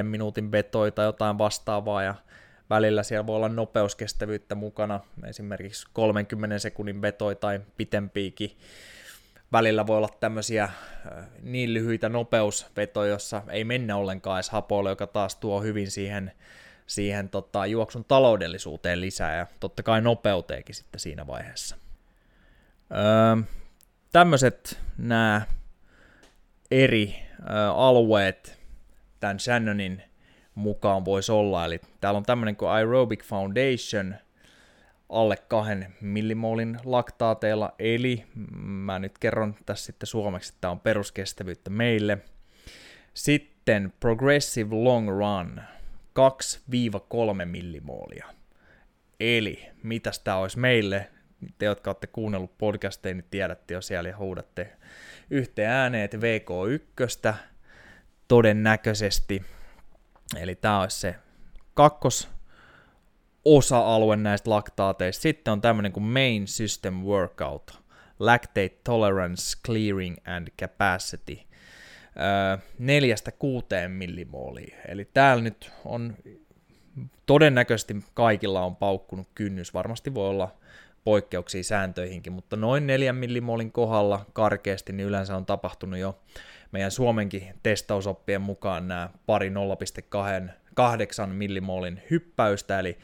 4-5 0.00 0.02
minuutin 0.02 0.52
vetoja 0.52 0.90
tai 0.90 1.06
jotain 1.06 1.38
vastaavaa, 1.38 2.02
ja 2.02 2.14
välillä 2.70 3.02
siellä 3.02 3.26
voi 3.26 3.36
olla 3.36 3.48
nopeuskestävyyttä 3.48 4.54
mukana, 4.54 5.00
esimerkiksi 5.26 5.86
30 5.92 6.58
sekunnin 6.58 7.02
vetoja 7.02 7.34
tai 7.34 7.60
pitempiikin. 7.76 8.50
Välillä 9.52 9.86
voi 9.86 9.96
olla 9.96 10.08
tämmöisiä 10.20 10.68
niin 11.42 11.74
lyhyitä 11.74 12.08
nopeusvetoja, 12.08 13.10
jossa 13.10 13.42
ei 13.50 13.64
mennä 13.64 13.96
ollenkaan 13.96 14.36
edes 14.36 14.50
hapoille, 14.50 14.90
joka 14.90 15.06
taas 15.06 15.36
tuo 15.36 15.62
hyvin 15.62 15.90
siihen, 15.90 16.32
siihen 16.86 17.28
tota, 17.28 17.66
juoksun 17.66 18.04
taloudellisuuteen 18.04 19.00
lisää 19.00 19.36
ja 19.36 19.46
totta 19.60 19.82
kai 19.82 20.00
nopeuteenkin 20.00 20.74
sitten 20.74 21.00
siinä 21.00 21.26
vaiheessa. 21.26 21.76
Öö, 22.92 23.42
tämmöiset 24.12 24.80
nämä 24.98 25.42
eri 26.70 27.16
ö, 27.40 27.72
alueet 27.74 28.58
tämän 29.20 29.40
Shannonin 29.40 30.02
mukaan 30.54 31.04
voisi 31.04 31.32
olla. 31.32 31.64
Eli 31.64 31.80
täällä 32.00 32.18
on 32.18 32.26
tämmöinen 32.26 32.56
kuin 32.56 32.70
Aerobic 32.70 33.24
Foundation 33.24 34.14
alle 35.08 35.36
kahden 35.36 35.94
millimoolin 36.00 36.78
laktaateilla, 36.84 37.74
eli 37.78 38.24
mä 38.60 38.98
nyt 38.98 39.18
kerron 39.18 39.54
tässä 39.66 39.86
sitten 39.86 40.06
suomeksi, 40.06 40.50
että 40.50 40.60
tämä 40.60 40.70
on 40.70 40.80
peruskestävyyttä 40.80 41.70
meille. 41.70 42.18
Sitten 43.14 43.92
Progressive 44.00 44.74
Long 44.74 45.08
Run, 45.08 45.60
2-3 47.42 47.44
millimoolia. 47.44 48.26
Eli 49.20 49.68
mitäs 49.82 50.18
tämä 50.18 50.36
olisi 50.36 50.58
meille? 50.58 51.10
Te, 51.58 51.66
jotka 51.66 51.90
olette 51.90 52.06
kuunnellut 52.06 52.58
podcasteja, 52.58 53.14
niin 53.14 53.26
tiedätte 53.30 53.74
jo 53.74 53.80
siellä 53.80 54.08
ja 54.08 54.16
huudatte 54.16 54.76
yhteen 55.30 55.70
ääneen, 55.70 56.04
että 56.04 56.16
VK1 56.16 57.34
todennäköisesti. 58.28 59.44
Eli 60.36 60.54
tämä 60.54 60.80
olisi 60.80 61.00
se 61.00 61.14
kakkos 61.74 62.35
osa-alue 63.46 64.16
näistä 64.16 64.50
laktaateista. 64.50 65.22
Sitten 65.22 65.52
on 65.52 65.60
tämmöinen 65.60 65.92
kuin 65.92 66.04
Main 66.04 66.46
System 66.46 66.94
Workout, 66.94 67.80
Lactate 68.18 68.76
Tolerance, 68.84 69.58
Clearing 69.66 70.16
and 70.26 70.48
Capacity, 70.60 71.38
neljästä 72.78 73.32
kuuteen 73.32 73.90
millimoolia. 73.90 74.76
Eli 74.88 75.08
täällä 75.14 75.42
nyt 75.42 75.70
on 75.84 76.16
todennäköisesti 77.26 77.96
kaikilla 78.14 78.64
on 78.64 78.76
paukkunut 78.76 79.28
kynnys, 79.34 79.74
varmasti 79.74 80.14
voi 80.14 80.28
olla 80.28 80.54
poikkeuksia 81.04 81.62
sääntöihinkin, 81.62 82.32
mutta 82.32 82.56
noin 82.56 82.86
4 82.86 83.12
millimolin 83.12 83.72
kohdalla 83.72 84.26
karkeasti 84.32 84.92
niin 84.92 85.06
yleensä 85.06 85.36
on 85.36 85.46
tapahtunut 85.46 85.98
jo 85.98 86.18
meidän 86.72 86.90
Suomenkin 86.90 87.54
testausoppien 87.62 88.40
mukaan 88.42 88.88
nämä 88.88 89.10
pari 89.26 89.50
0,8 89.50 91.26
millimolin 91.26 92.02
hyppäystä, 92.10 92.78
eli 92.78 92.98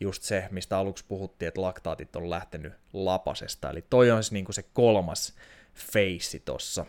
just 0.00 0.22
se, 0.22 0.48
mistä 0.50 0.78
aluksi 0.78 1.04
puhuttiin, 1.08 1.48
että 1.48 1.62
laktaatit 1.62 2.16
on 2.16 2.30
lähtenyt 2.30 2.72
lapasesta, 2.92 3.70
eli 3.70 3.84
toi 3.90 4.10
on 4.10 4.22
niin 4.30 4.46
se 4.50 4.64
kolmas 4.72 5.34
feissi 5.74 6.40
tossa. 6.40 6.86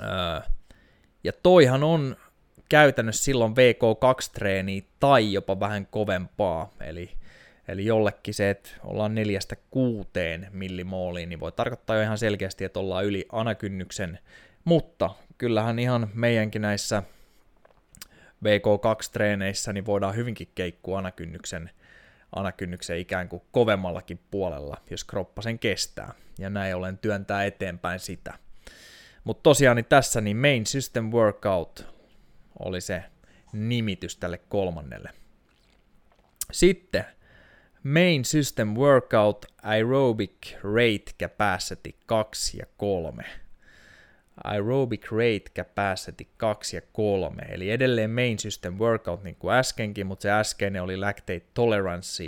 Öö, 0.00 0.40
ja 1.24 1.32
toihan 1.42 1.84
on 1.84 2.16
käytännössä 2.68 3.24
silloin 3.24 3.52
VK2-treeniä 3.52 4.82
tai 5.00 5.32
jopa 5.32 5.60
vähän 5.60 5.86
kovempaa, 5.86 6.70
eli, 6.80 7.10
eli 7.68 7.84
jollekin 7.84 8.34
se, 8.34 8.50
että 8.50 8.70
ollaan 8.84 9.14
neljästä 9.14 9.56
kuuteen 9.70 10.48
millimooliin, 10.52 11.28
niin 11.28 11.40
voi 11.40 11.52
tarkoittaa 11.52 11.96
jo 11.96 12.02
ihan 12.02 12.18
selkeästi, 12.18 12.64
että 12.64 12.80
ollaan 12.80 13.04
yli 13.04 13.26
anakynnyksen, 13.32 14.18
mutta 14.64 15.10
kyllähän 15.38 15.78
ihan 15.78 16.10
meidänkin 16.14 16.62
näissä 16.62 17.02
VK2-treeneissä 18.44 19.72
niin 19.72 19.86
voidaan 19.86 20.16
hyvinkin 20.16 20.48
keikkua 20.54 20.98
anakynnyksen, 20.98 21.70
anakynnyksen 22.36 22.98
ikään 22.98 23.28
kuin 23.28 23.42
kovemmallakin 23.50 24.20
puolella, 24.30 24.76
jos 24.90 25.04
kroppa 25.04 25.42
sen 25.42 25.58
kestää, 25.58 26.14
ja 26.38 26.50
näin 26.50 26.76
ollen 26.76 26.98
työntää 26.98 27.44
eteenpäin 27.44 28.00
sitä. 28.00 28.34
Mutta 29.24 29.42
tosiaan 29.42 29.76
niin 29.76 29.86
tässä 29.88 30.20
niin 30.20 30.36
Main 30.36 30.66
System 30.66 31.10
Workout 31.10 31.86
oli 32.58 32.80
se 32.80 33.04
nimitys 33.52 34.16
tälle 34.16 34.38
kolmannelle. 34.38 35.10
Sitten 36.52 37.04
Main 37.84 38.24
System 38.24 38.68
Workout 38.68 39.46
Aerobic 39.62 40.54
Rate 40.62 41.12
Capacity 41.20 41.94
2 42.06 42.58
ja 42.58 42.66
3. 42.76 43.24
Aerobic 44.44 45.12
Rate 45.12 45.50
Capacity 45.56 46.26
2 46.36 46.76
ja 46.76 46.82
3, 46.92 47.42
eli 47.42 47.70
edelleen 47.70 48.10
Main 48.10 48.38
System 48.38 48.78
Workout 48.78 49.24
niin 49.24 49.36
kuin 49.36 49.54
äskenkin, 49.54 50.06
mutta 50.06 50.22
se 50.22 50.30
äskeinen 50.30 50.82
oli 50.82 50.96
Lactate 50.96 51.42
Tolerance 51.54 52.24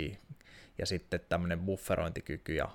ja 0.77 0.85
sitten 0.85 1.19
tämmöinen 1.29 1.59
bufferointikyky 1.59 2.55
ja, 2.55 2.69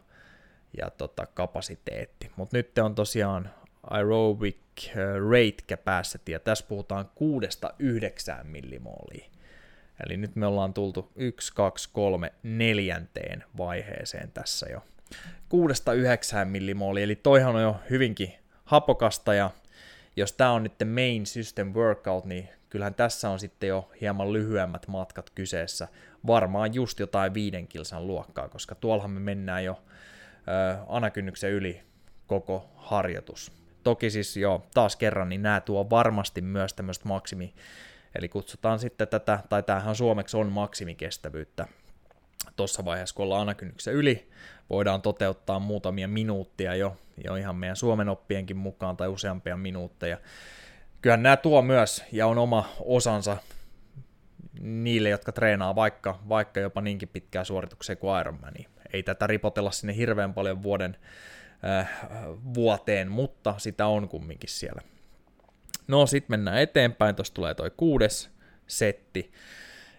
ja 0.77 0.91
tota, 0.91 1.27
kapasiteetti. 1.27 2.31
Mutta 2.37 2.57
nyt 2.57 2.79
on 2.79 2.95
tosiaan 2.95 3.51
aerobic 3.83 4.57
uh, 4.87 5.31
rate 5.31 5.63
capacity, 5.69 6.33
ja 6.33 6.41
tässä 6.41 6.65
puhutaan 6.69 7.11
6-9 8.43 8.45
millimoolia. 8.45 9.27
Eli 10.07 10.17
nyt 10.17 10.37
me 10.37 10.47
ollaan 10.47 10.75
tultu 10.75 11.13
1, 11.17 11.55
2, 11.55 11.89
3, 11.93 12.33
neljänteen 12.43 13.45
vaiheeseen 13.59 14.31
tässä 14.31 14.67
jo. 14.71 14.83
6-9 16.43 16.45
millimoolia, 16.45 17.05
eli 17.05 17.17
toihan 17.17 17.57
on 17.57 17.63
jo 17.63 17.77
hyvinkin 17.91 18.35
hapokasta, 18.67 19.35
ja 19.35 19.51
jos 20.17 20.33
tämä 20.33 20.53
on 20.53 20.63
nyt 20.63 20.73
main 20.95 21.27
system 21.27 21.73
workout, 21.73 22.25
niin 22.25 22.49
kyllähän 22.71 22.95
tässä 22.95 23.31
on 23.31 23.39
sitten 23.39 23.69
jo 23.69 23.91
hieman 24.01 24.33
lyhyemmät 24.33 24.89
matkat 24.89 25.31
kyseessä. 25.31 25.89
Varmaan 26.27 26.75
just 26.75 27.01
jotain 27.01 27.35
viiden 27.35 27.69
kilsan 27.69 28.07
luokkaa, 28.07 28.49
koska 28.49 28.75
tuollahan 28.75 29.11
me 29.11 29.21
mennään 29.21 29.65
jo 29.65 29.83
ö, 30.49 30.77
anakynnyksen 30.89 31.51
yli 31.51 31.83
koko 32.27 32.71
harjoitus. 32.77 33.53
Toki 33.83 34.11
siis 34.11 34.37
jo 34.37 34.67
taas 34.75 34.97
kerran, 34.97 35.29
niin 35.29 35.43
nämä 35.43 35.61
tuo 35.61 35.91
varmasti 35.91 36.41
myös 36.41 36.73
tämmöistä 36.73 37.09
maksimi, 37.09 37.55
eli 38.15 38.29
kutsutaan 38.29 38.79
sitten 38.79 39.09
tätä, 39.09 39.41
tai 39.49 39.63
tämähän 39.63 39.97
suomeksi 39.97 40.37
on 40.37 40.53
maksimikestävyyttä. 40.53 41.67
Tuossa 42.57 42.85
vaiheessa, 42.85 43.15
kun 43.15 43.23
ollaan 43.23 43.43
anakynnyksen 43.43 43.95
yli, 43.95 44.29
voidaan 44.71 45.03
toteuttaa 45.03 45.59
muutamia 45.59 46.09
minuuttia 46.09 46.75
jo, 46.75 46.97
jo 47.25 47.37
ihan 47.37 47.57
meidän 47.57 47.77
Suomen 47.77 48.09
oppienkin 48.09 48.57
mukaan, 48.57 48.97
tai 48.97 49.09
useampia 49.09 49.57
minuutteja. 49.57 50.19
Kyllähän 51.03 51.23
nämä 51.23 51.37
tuo 51.37 51.63
myös, 51.63 52.05
ja 52.13 52.27
on 52.27 52.39
oma 52.39 52.69
osansa 52.81 53.37
niille, 54.61 55.09
jotka 55.09 55.33
treenaa 55.33 55.75
vaikka, 55.75 56.19
vaikka 56.29 56.61
jopa 56.61 56.81
niinkin 56.81 57.09
pitkää 57.09 57.45
suorituksia 57.45 57.97
kuin 57.97 58.21
Ironman. 58.21 58.55
Ei 58.93 59.03
tätä 59.03 59.27
ripotella 59.27 59.71
sinne 59.71 59.97
hirveän 59.97 60.35
paljon 60.35 60.63
vuoden 60.63 60.97
äh, 61.65 61.91
vuoteen, 62.55 63.11
mutta 63.11 63.55
sitä 63.59 63.87
on 63.87 64.09
kumminkin 64.09 64.51
siellä. 64.51 64.83
No, 65.89 66.07
sitten 66.07 66.33
mennään 66.33 66.59
eteenpäin, 66.59 67.17
tuossa 67.17 67.35
tulee 67.35 67.55
toi 67.55 67.71
kuudes 67.77 68.31
setti, 68.67 69.33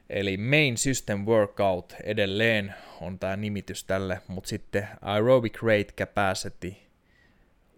eli 0.10 0.38
Main 0.38 0.78
System 0.78 1.26
Workout 1.26 1.96
edelleen 2.04 2.74
on 3.02 3.20
tämä 3.20 3.36
nimitys 3.36 3.84
tälle, 3.84 4.22
mutta 4.28 4.48
sitten 4.48 4.88
Aerobic 5.02 5.64
Rate 5.64 5.94
Capacity 5.98 6.87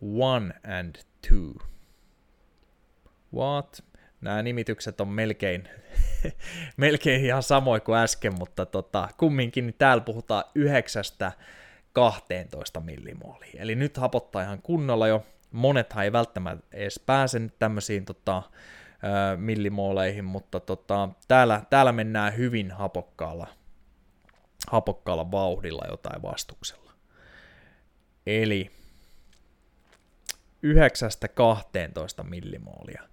1 0.01 0.59
and 0.79 0.95
2. 1.29 1.69
What? 3.35 3.83
Nämä 4.21 4.43
nimitykset 4.43 5.01
on 5.01 5.07
melkein, 5.07 5.69
melkein 6.77 7.25
ihan 7.25 7.43
samoin 7.43 7.81
kuin 7.81 7.97
äsken, 7.97 8.33
mutta 8.39 8.65
tota, 8.65 9.09
kumminkin 9.17 9.65
niin 9.65 9.75
täällä 9.77 10.03
puhutaan 10.03 10.43
yhdeksästä 10.55 11.31
12 11.93 12.79
millimoolia. 12.79 13.61
Eli 13.61 13.75
nyt 13.75 13.97
hapottaa 13.97 14.41
ihan 14.41 14.61
kunnolla 14.61 15.07
jo. 15.07 15.25
Monethan 15.51 16.03
ei 16.03 16.11
välttämättä 16.11 16.67
edes 16.71 16.99
pääse 17.05 17.41
tämmöisiin 17.59 18.05
tota, 18.05 18.43
millimooleihin, 19.37 20.25
mutta 20.25 20.59
tota, 20.59 21.09
täällä, 21.27 21.61
täällä 21.69 21.91
mennään 21.91 22.37
hyvin 22.37 22.71
hapokkaalla, 22.71 23.47
hapokkaalla 24.67 25.31
vauhdilla 25.31 25.85
jotain 25.89 26.21
vastuksella. 26.21 26.91
Eli 28.27 28.71
9-12 30.65 32.23
millimoolia. 32.23 33.03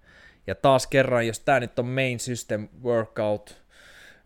Ja 0.47 0.55
taas 0.55 0.87
kerran, 0.87 1.27
jos 1.27 1.39
tämä 1.39 1.59
nyt 1.59 1.79
on 1.79 1.85
main 1.85 2.19
system 2.19 2.67
workout, 2.83 3.61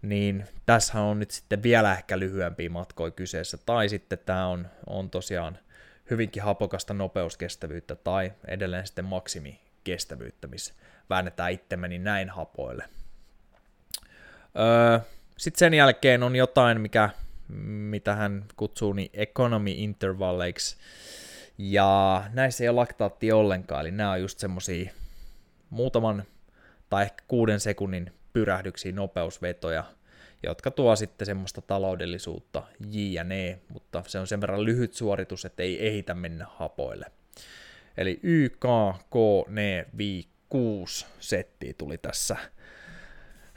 niin 0.02 0.48
tässä 0.66 1.02
on 1.02 1.20
nyt 1.20 1.32
sitten 1.32 1.64
vielä 1.64 1.94
ehkä 1.94 2.20
lyhyempiä 2.20 2.70
matkoja 2.70 3.12
kyseessä, 3.12 3.58
tai 3.58 3.90
sitten 3.90 4.20
tämä 4.26 4.48
on, 4.48 4.68
on 4.88 5.10
tosiaan 5.10 5.58
hyvinkin 6.10 6.44
hapokasta 6.44 6.94
nopeuskestävyyttä, 6.94 7.96
tai 7.96 8.32
edelleen 8.48 8.88
sitten 8.88 9.06
maksimikestävyyttä, 9.06 10.48
missä 10.48 10.74
väännetään 11.10 11.52
itsemme 11.52 11.88
niin 11.88 12.04
näin 12.04 12.30
hapoille. 12.30 12.86
Öö, 14.60 15.00
sitten 15.38 15.60
sen 15.60 15.74
jälkeen 15.74 16.24
on 16.24 16.36
jotain, 16.36 16.82
mikä, 16.82 17.10
mitä 17.68 18.16
hän 18.16 18.46
kutsuu 18.56 18.94
niin 18.94 19.10
economy 19.14 19.72
intervalleiksi, 19.72 20.78
ja 21.58 22.24
näissä 22.34 22.64
ei 22.64 22.70
ole 22.70 22.76
laktaatti 22.76 23.32
ollenkaan, 23.32 23.82
eli 23.82 23.92
nämä 23.92 24.12
on 24.12 24.22
just 24.22 24.40
semmosia 24.40 24.92
muutaman 25.70 26.24
tai 26.90 27.04
ehkä 27.04 27.24
kuuden 27.28 27.60
sekunnin 27.60 28.14
pyrähdyksiä, 28.34 28.92
nopeusvetoja, 28.92 29.84
jotka 30.44 30.72
tuo 30.72 30.96
sitten 30.96 31.26
semmoista 31.26 31.62
taloudellisuutta 31.62 32.64
jne, 32.90 33.60
mutta 33.70 34.04
se 34.08 34.20
on 34.20 34.28
sen 34.28 34.42
verran 34.42 34.66
lyhyt 34.66 34.94
suoritus, 34.94 35.46
että 35.46 35.64
ei 35.64 35.88
ehitä 35.88 36.14
mennä 36.14 36.46
hapoille. 36.50 37.06
Eli 37.98 38.20
YK, 38.24 38.66
K, 39.10 39.16
N, 39.50 39.86
6 40.50 41.06
settiä 41.20 41.74
tuli 41.78 41.98
tässä 41.98 42.36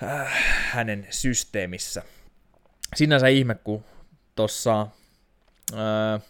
äh, 0.03 0.33
hänen 0.71 1.07
systeemissä. 1.11 2.03
Sinänsä 2.95 3.29
ihme, 3.29 3.55
kun 3.55 3.85
tuossa 4.35 4.87
äh, 5.73 6.23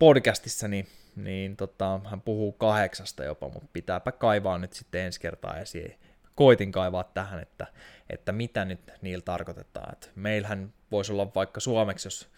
podcastissa 0.00 0.68
niin, 0.68 0.86
niin 1.16 1.56
tota, 1.56 2.00
hän 2.04 2.20
puhuu 2.20 2.52
kahdeksasta 2.52 3.24
jopa, 3.24 3.48
mutta 3.48 3.68
pitääpä 3.72 4.12
kaivaa 4.12 4.58
nyt 4.58 4.72
sitten 4.72 5.00
ensi 5.00 5.20
kertaa 5.20 5.58
esiin 5.58 5.98
koitin 6.34 6.72
kaivaa 6.72 7.04
tähän, 7.04 7.40
että, 7.40 7.66
että 8.10 8.32
mitä 8.32 8.64
nyt 8.64 8.92
niillä 9.02 9.22
tarkoitetaan. 9.22 9.92
Et 9.92 10.10
meillähän 10.14 10.72
voisi 10.90 11.12
olla 11.12 11.34
vaikka 11.34 11.60
suomeksi, 11.60 12.06
jos 12.06 12.28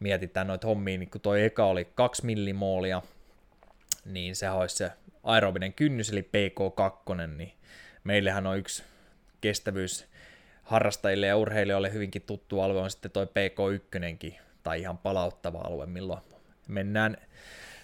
mietitään 0.00 0.46
noita 0.46 0.66
hommia, 0.66 0.98
niin 0.98 1.10
kun 1.10 1.20
toi 1.20 1.44
eka 1.44 1.64
oli 1.64 1.84
2 1.84 2.26
millimoolia, 2.26 3.02
niin 4.04 4.36
se 4.36 4.50
olisi 4.50 4.76
se 4.76 4.92
aerobinen 5.22 5.72
kynnys, 5.72 6.10
eli 6.10 6.22
PK2, 6.22 7.26
niin 7.26 7.52
meillähän 8.04 8.46
on 8.46 8.58
yksi 8.58 8.82
kestävyys 9.40 10.06
harrastajille 10.62 11.26
ja 11.26 11.36
urheilijoille 11.36 11.92
hyvinkin 11.92 12.22
tuttu 12.22 12.60
alue 12.60 12.80
on 12.80 12.90
sitten 12.90 13.10
toi 13.10 13.26
PK1, 13.26 14.34
tai 14.62 14.80
ihan 14.80 14.98
palauttava 14.98 15.58
alue, 15.58 15.86
milloin 15.86 16.22
mennään 16.68 17.16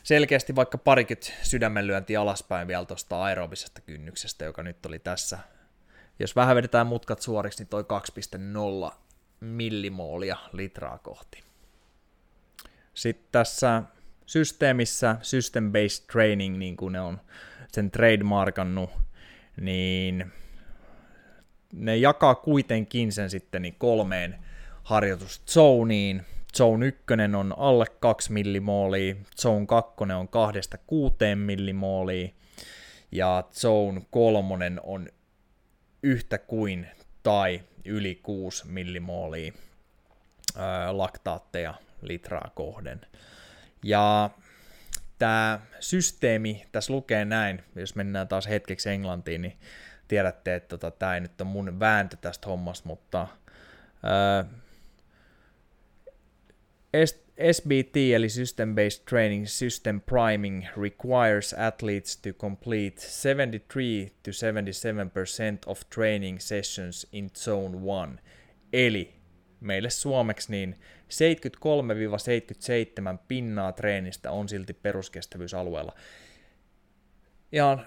selkeästi 0.03 0.57
vaikka 0.57 0.79
parikymmentä 0.79 1.33
sydämenlyöntiä 1.43 2.21
alaspäin 2.21 2.69
vielä 2.69 2.85
tuosta 2.85 3.23
aerobisesta 3.23 3.81
kynnyksestä, 3.81 4.45
joka 4.45 4.63
nyt 4.63 4.87
oli 4.87 4.99
tässä 4.99 5.39
jos 6.19 6.37
vähän 6.37 6.57
vedetään 6.57 6.87
mutkat 6.87 7.23
suoriksi, 7.23 7.63
niin 7.63 7.69
toi 7.69 7.85
2,0 8.89 8.95
millimoolia 9.41 10.37
litraa 10.53 10.99
kohti. 10.99 11.43
Sitten 12.95 13.29
tässä 13.33 13.83
systeemissä 14.27 15.17
System-Based 15.23 16.07
Training, 16.13 16.57
niin 16.57 16.77
kuin 16.77 16.93
ne 16.93 17.01
on 17.01 17.21
sen 17.73 17.91
trademarkannut, 17.91 18.91
niin 19.61 20.33
ne 21.73 21.97
jakaa 21.97 22.35
kuitenkin 22.35 23.13
sen 23.13 23.31
sitten 23.31 23.63
niin 23.63 23.75
kolmeen 23.79 24.39
harjoituszoniin. 24.83 26.23
Zone 26.57 26.87
1 26.87 27.05
on 27.37 27.55
alle 27.59 27.87
2 28.01 28.33
millimoolia, 28.33 29.15
Zone 29.41 29.67
2 29.67 29.95
on 30.01 30.29
2-6 31.33 31.37
millimoolia 31.37 32.29
ja 33.13 33.45
Zone 33.53 34.03
3 34.11 34.73
on 34.83 35.09
yhtä 36.03 36.39
kuin 36.39 36.87
tai 37.23 37.61
yli 37.85 38.21
6 38.23 38.67
millimoolia 38.69 39.53
laktaatteja 40.91 41.75
litraa 42.03 42.51
kohden. 42.55 43.01
Ja 43.83 44.31
tämä 45.19 45.61
systeemi, 45.81 46.67
tässä 46.73 46.93
lukee 46.93 47.25
näin, 47.25 47.63
jos 47.77 47.95
mennään 47.95 48.29
taas 48.29 48.49
hetkeksi 48.49 48.91
Englantiin, 48.91 49.43
niin 49.43 49.57
tiedätte, 50.09 50.55
että 50.55 50.69
tota, 50.69 50.91
tämä 50.91 51.15
ei 51.15 51.21
nyt 51.21 51.41
ole 51.41 51.49
mun 51.49 51.81
vääntö 51.81 52.17
tästä 52.17 52.49
hommasta, 52.49 52.89
mutta 52.89 53.29
ää, 54.03 54.45
SBT 57.53 57.97
eli 58.15 58.29
System 58.29 58.75
Based 58.75 59.05
Training 59.09 59.47
System 59.47 60.01
Priming 60.01 60.67
requires 60.83 61.55
athletes 61.59 62.17
to 62.17 62.33
complete 62.33 63.01
73 63.01 64.11
to 64.23 64.31
77% 64.31 64.35
of 65.67 65.81
training 65.95 66.41
sessions 66.41 67.07
in 67.13 67.31
Zone 67.37 67.77
1. 68.07 68.23
Eli 68.73 69.15
meille 69.61 69.91
suomeksi 69.91 70.53
niin 70.53 70.81
73-77 73.15 73.19
pinnaa 73.29 73.73
treenistä 73.73 74.31
on 74.31 74.49
silti 74.49 74.73
peruskestävyysalueella. 74.73 75.93
Ihan 77.53 77.87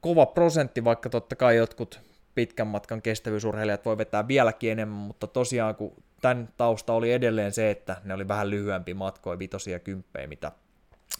kova 0.00 0.26
prosentti, 0.26 0.84
vaikka 0.84 1.08
totta 1.08 1.36
kai 1.36 1.56
jotkut 1.56 2.00
pitkän 2.34 2.66
matkan 2.66 3.02
kestävyysurheilijat 3.02 3.84
voi 3.84 3.98
vetää 3.98 4.28
vieläkin 4.28 4.72
enemmän, 4.72 4.98
mutta 4.98 5.26
tosiaan 5.26 5.74
kun 5.74 6.02
tämän 6.20 6.48
tausta 6.56 6.92
oli 6.92 7.12
edelleen 7.12 7.52
se, 7.52 7.70
että 7.70 7.96
ne 8.04 8.14
oli 8.14 8.28
vähän 8.28 8.50
lyhyempi 8.50 8.94
matkoja, 8.94 9.38
vitosia 9.38 9.72
ja 9.72 9.78
kymppejä, 9.78 10.26
mitä 10.26 10.52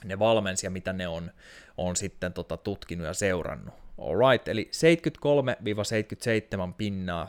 ne 0.05 0.19
valmensi 0.19 0.67
ja 0.67 0.71
mitä 0.71 0.93
ne 0.93 1.09
on, 1.09 1.31
on 1.77 1.97
sitten 1.97 2.33
tota 2.33 2.57
tutkinut 2.57 3.07
ja 3.07 3.15
seurannut. 3.15 3.75
Alright, 3.99 4.49
eli 4.49 4.71
73-77 6.71 6.73
pinnaa 6.77 7.29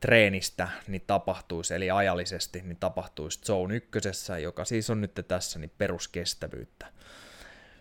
treenistä 0.00 0.68
niin 0.88 1.02
tapahtuisi, 1.06 1.74
eli 1.74 1.90
ajallisesti 1.90 2.62
niin 2.64 2.76
tapahtuisi 2.76 3.40
zone 3.40 3.76
ykkösessä, 3.76 4.38
joka 4.38 4.64
siis 4.64 4.90
on 4.90 5.00
nyt 5.00 5.20
tässä 5.28 5.58
niin 5.58 5.72
peruskestävyyttä. 5.78 6.86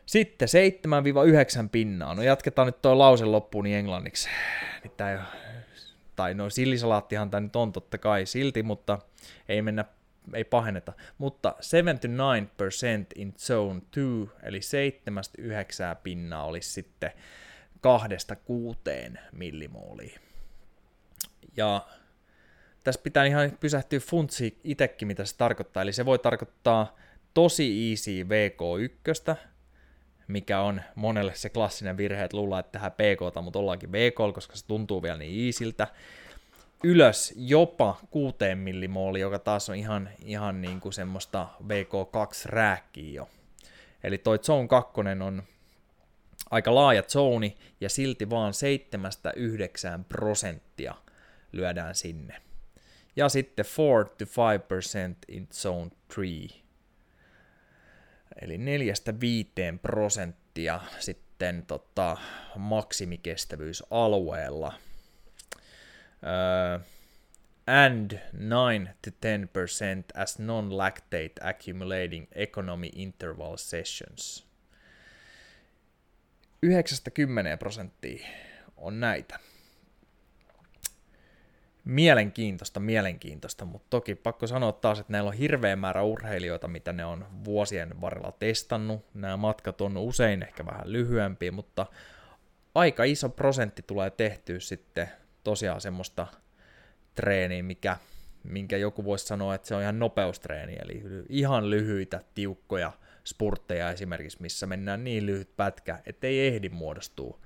Sitten 0.05 0.47
7-9 1.65 1.69
pinnaa. 1.71 2.15
No 2.15 2.23
jatketaan 2.23 2.65
nyt 2.65 2.81
tuo 2.81 2.97
lause 2.97 3.25
loppuun 3.25 3.63
niin 3.63 3.77
englanniksi. 3.77 4.29
Niin 4.83 4.93
tää 4.97 5.11
ei, 5.11 5.17
tai 6.15 6.33
no 6.33 6.49
sillisalaattihan 6.49 7.29
tämä 7.29 7.41
nyt 7.41 7.55
on 7.55 7.71
totta 7.71 7.97
kai 7.97 8.25
silti, 8.25 8.63
mutta 8.63 8.99
ei 9.49 9.61
mennä 9.61 9.85
ei 10.33 10.43
pahenneta, 10.43 10.93
mutta 11.17 11.55
79% 11.59 11.61
in 13.15 13.33
zone 13.37 13.81
2, 13.81 14.37
eli 14.43 14.59
7-9 15.39 15.41
pinnaa 16.03 16.45
olisi 16.45 16.69
sitten 16.69 17.11
kahdesta 17.81 18.35
kuuteen 18.35 19.19
millimoolia. 19.31 20.19
Ja 21.57 21.87
tässä 22.83 23.01
pitää 23.03 23.25
ihan 23.25 23.51
pysähtyä 23.59 23.99
funtsi 23.99 24.59
itsekin, 24.63 25.07
mitä 25.07 25.25
se 25.25 25.37
tarkoittaa. 25.37 25.83
Eli 25.83 25.93
se 25.93 26.05
voi 26.05 26.19
tarkoittaa 26.19 26.95
tosi 27.33 27.89
easy 27.89 28.23
VK1, 28.23 29.35
mikä 30.27 30.61
on 30.61 30.81
monelle 30.95 31.35
se 31.35 31.49
klassinen 31.49 31.97
virhe, 31.97 32.23
että 32.23 32.37
luullaan, 32.37 32.59
että 32.59 32.71
tehdään 32.71 32.91
PK, 32.91 33.43
mutta 33.43 33.59
ollaankin 33.59 33.91
VK, 33.91 34.33
koska 34.33 34.55
se 34.55 34.67
tuntuu 34.67 35.03
vielä 35.03 35.17
niin 35.17 35.45
easyltä. 35.45 35.87
Ylös 36.83 37.33
jopa 37.37 37.99
6 38.11 38.35
millimooli, 38.55 39.19
joka 39.19 39.39
taas 39.39 39.69
on 39.69 39.75
ihan, 39.75 40.09
ihan 40.25 40.61
niin 40.61 40.79
kuin 40.79 40.93
semmoista 40.93 41.47
VK2 41.63 42.45
rääkkiä 42.45 43.13
jo. 43.13 43.29
Eli 44.03 44.17
toi 44.17 44.39
zone 44.39 44.67
2 44.67 44.91
on 45.25 45.43
aika 46.51 46.75
laaja 46.75 47.03
zone, 47.03 47.53
ja 47.81 47.89
silti 47.89 48.29
vaan 48.29 48.53
7-9 49.99 50.03
prosenttia 50.09 50.95
lyödään 51.51 51.95
sinne. 51.95 52.41
Ja 53.15 53.29
sitten 53.29 53.65
4-5% 53.65 53.69
in 55.27 55.47
zone 55.53 55.91
3 56.15 56.64
Eli 58.41 58.57
4-5 58.57 58.59
prosenttia 59.81 60.81
sitten 60.99 61.65
tota, 61.65 62.17
maksimikestävyysalueella. 62.57 64.73
Uh, 66.23 66.81
and 67.67 68.11
9-10% 68.11 68.17
as 70.15 70.39
non-lactate 70.39 71.33
accumulating 71.41 72.27
economy 72.31 72.89
interval 72.95 73.57
sessions. 73.57 74.45
9-10 76.65 76.69
prosenttia 77.59 78.27
on 78.77 78.99
näitä 78.99 79.39
mielenkiintoista, 81.85 82.79
mielenkiintoista, 82.79 83.65
mutta 83.65 83.87
toki 83.89 84.15
pakko 84.15 84.47
sanoa 84.47 84.71
taas, 84.71 84.99
että 84.99 85.11
näillä 85.11 85.27
on 85.27 85.33
hirveä 85.33 85.75
määrä 85.75 86.03
urheilijoita, 86.03 86.67
mitä 86.67 86.93
ne 86.93 87.05
on 87.05 87.25
vuosien 87.45 88.01
varrella 88.01 88.31
testannut. 88.31 89.05
Nämä 89.13 89.37
matkat 89.37 89.81
on 89.81 89.97
usein 89.97 90.43
ehkä 90.43 90.65
vähän 90.65 90.93
lyhyempiä, 90.93 91.51
mutta 91.51 91.85
aika 92.75 93.03
iso 93.03 93.29
prosentti 93.29 93.81
tulee 93.81 94.09
tehtyä 94.09 94.59
sitten 94.59 95.09
tosiaan 95.43 95.81
semmoista 95.81 96.27
treeniä, 97.15 97.63
mikä, 97.63 97.97
minkä 98.43 98.77
joku 98.77 99.05
voisi 99.05 99.25
sanoa, 99.25 99.55
että 99.55 99.67
se 99.67 99.75
on 99.75 99.81
ihan 99.81 99.99
nopeustreeni, 99.99 100.77
eli 100.81 101.03
ihan 101.29 101.69
lyhyitä, 101.69 102.21
tiukkoja 102.35 102.91
spurtteja 103.23 103.91
esimerkiksi, 103.91 104.41
missä 104.41 104.65
mennään 104.65 105.03
niin 105.03 105.25
lyhyt 105.25 105.55
pätkä, 105.57 105.99
ettei 106.05 106.47
ehdi 106.47 106.69
muodostua 106.69 107.39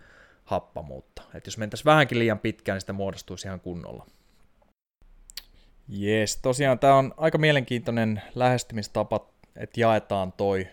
happamuutta. 0.43 1.21
Et 1.33 1.45
jos 1.45 1.57
mentäisiin 1.57 1.85
vähänkin 1.85 2.19
liian 2.19 2.39
pitkään, 2.39 2.75
niin 2.75 2.81
sitä 2.81 2.93
muodostuisi 2.93 3.47
ihan 3.47 3.59
kunnolla. 3.59 4.05
Jees, 5.91 6.37
tosiaan 6.37 6.79
tämä 6.79 6.95
on 6.95 7.13
aika 7.17 7.37
mielenkiintoinen 7.37 8.21
lähestymistapa, 8.35 9.29
että 9.55 9.79
jaetaan 9.79 10.31
toi 10.31 10.67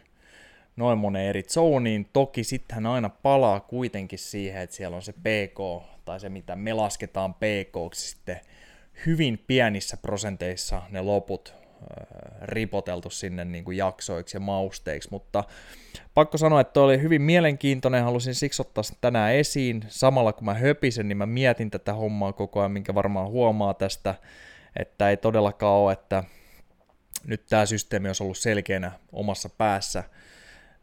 noin 0.77 0.99
monen 0.99 1.23
eri 1.23 1.43
zoniin. 1.43 2.09
Toki 2.13 2.45
sitten 2.45 2.87
aina 2.87 3.09
palaa 3.09 3.61
kuitenkin 3.61 4.19
siihen, 4.19 4.63
että 4.63 4.77
siellä 4.77 4.97
on 4.97 5.03
se 5.03 5.13
PK, 5.13 5.85
tai 6.05 6.21
se 6.21 6.29
mitä 6.29 6.57
me 6.57 6.73
lasketaan 6.73 7.35
PK, 7.35 7.95
sitten 7.95 8.41
hyvin 9.07 9.45
pienissä 9.47 9.97
prosenteissa 9.97 10.83
ne 10.91 11.01
loput 11.01 11.55
äh, 11.57 12.39
ripoteltu 12.43 13.11
sinne 13.11 13.45
niin 13.45 13.65
kuin 13.65 13.77
jaksoiksi 13.77 14.37
ja 14.37 14.41
mausteiksi, 14.41 15.09
mutta 15.11 15.45
pakko 16.15 16.39
sanoa, 16.39 16.61
että 16.61 16.81
oli 16.81 17.03
hyvin 17.03 17.23
mielenkiintoinen, 17.23 18.05
halusin 18.05 18.35
siksi 18.35 18.63
ottaa 18.63 18.85
sen 18.85 18.97
tänään 19.01 19.35
esiin. 19.35 19.85
Samalla 19.89 20.33
kun 20.33 20.45
mä 20.45 20.55
höpisen, 20.55 21.09
niin 21.09 21.19
mä 21.19 21.27
mietin 21.27 21.71
tätä 21.71 21.93
hommaa 21.93 22.33
koko 22.33 22.61
ajan, 22.61 22.73
minkä 22.73 22.95
varmaan 22.95 23.29
huomaa 23.29 23.75
tästä 23.75 24.15
että 24.79 25.11
ei 25.11 25.17
todellakaan 25.17 25.77
ole, 25.77 25.93
että 25.93 26.25
nyt 27.25 27.47
tämä 27.49 27.67
systeemi 27.67 28.09
olisi 28.09 28.23
ollut 28.23 28.39
selkeänä 28.39 28.93
omassa 29.13 29.49
päässä. 29.49 30.05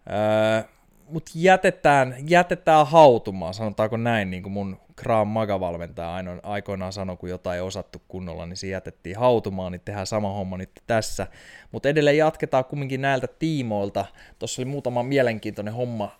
Öö, 0.10 0.70
Mutta 1.10 1.32
jätetään, 1.36 2.16
jätetään 2.28 2.88
hautumaan, 2.88 3.54
sanotaanko 3.54 3.98
näin, 3.98 4.30
niin 4.30 4.44
kuin 4.44 4.54
mun 4.54 4.78
Kraam 4.96 5.28
Maga-valmentaja 5.28 6.40
aikoinaan 6.44 6.94
sanoi, 6.94 7.18
kun 7.18 7.30
jotain 7.30 7.56
ei 7.56 7.62
osattu 7.62 8.02
kunnolla, 8.08 8.46
niin 8.46 8.58
se 8.58 8.68
jätettiin 8.68 9.18
hautumaan, 9.18 9.72
niin 9.72 9.82
tehdään 9.86 10.08
sama 10.08 10.34
homma 10.34 10.58
nyt 10.58 10.72
tässä. 10.88 11.28
Mutta 11.72 11.90
edelleen 11.90 12.18
jatketaan 12.18 12.66
kumminkin 12.66 13.02
näiltä 13.02 13.28
tiimoilta. 13.28 14.06
Tuossa 14.40 14.62
oli 14.62 14.70
muutama 14.70 15.04
mielenkiintoinen 15.04 15.74
homma 15.74 16.20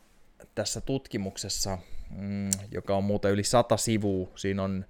tässä 0.56 0.82
tutkimuksessa, 0.82 1.78
mm, 2.10 2.50
joka 2.72 2.96
on 2.96 3.04
muuten 3.04 3.32
yli 3.32 3.44
sata 3.44 3.78
sivua. 3.78 4.28
Siinä 4.36 4.64
on 4.64 4.86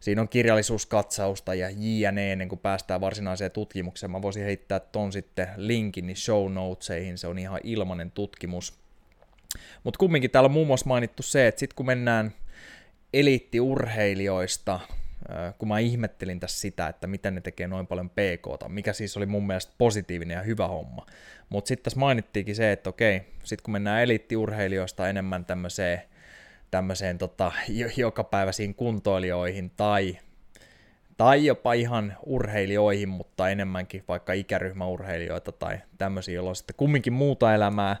siinä 0.00 0.22
on 0.22 0.28
kirjallisuuskatsausta 0.28 1.54
ja 1.54 1.68
jne 1.70 2.32
ennen 2.32 2.48
kuin 2.48 2.58
päästään 2.58 3.00
varsinaiseen 3.00 3.50
tutkimukseen. 3.50 4.10
Mä 4.10 4.22
voisin 4.22 4.44
heittää 4.44 4.80
ton 4.80 5.12
sitten 5.12 5.48
linkin 5.56 6.06
niin 6.06 6.16
show 6.16 6.52
notesihin, 6.52 7.18
se 7.18 7.26
on 7.26 7.38
ihan 7.38 7.60
ilmainen 7.64 8.10
tutkimus. 8.10 8.80
Mutta 9.84 9.98
kumminkin 9.98 10.30
täällä 10.30 10.46
on 10.46 10.52
muun 10.52 10.66
muassa 10.66 10.88
mainittu 10.88 11.22
se, 11.22 11.46
että 11.46 11.58
sitten 11.58 11.76
kun 11.76 11.86
mennään 11.86 12.32
eliittiurheilijoista, 13.12 14.80
kun 15.58 15.68
mä 15.68 15.78
ihmettelin 15.78 16.40
tässä 16.40 16.60
sitä, 16.60 16.86
että 16.88 17.06
miten 17.06 17.34
ne 17.34 17.40
tekee 17.40 17.66
noin 17.66 17.86
paljon 17.86 18.10
PK, 18.10 18.68
mikä 18.68 18.92
siis 18.92 19.16
oli 19.16 19.26
mun 19.26 19.46
mielestä 19.46 19.72
positiivinen 19.78 20.34
ja 20.34 20.42
hyvä 20.42 20.68
homma. 20.68 21.06
Mutta 21.48 21.68
sitten 21.68 21.84
tässä 21.84 22.00
mainittiinkin 22.00 22.56
se, 22.56 22.72
että 22.72 22.90
okei, 22.90 23.20
sitten 23.44 23.62
kun 23.62 23.72
mennään 23.72 24.02
eliittiurheilijoista 24.02 25.08
enemmän 25.08 25.44
tämmöiseen 25.44 26.02
tämmöiseen 26.70 27.18
tota, 27.18 27.52
jokapäiväisiin 27.96 28.74
kuntoilijoihin 28.74 29.70
tai, 29.70 30.18
tai 31.16 31.46
jopa 31.46 31.72
ihan 31.72 32.16
urheilijoihin, 32.26 33.08
mutta 33.08 33.48
enemmänkin 33.48 34.04
vaikka 34.08 34.32
ikäryhmäurheilijoita 34.32 35.52
tai 35.52 35.78
tämmöisiä, 35.98 36.34
joilla 36.34 36.50
on 36.50 36.56
sitten 36.56 36.76
kumminkin 36.76 37.12
muuta 37.12 37.54
elämää, 37.54 37.96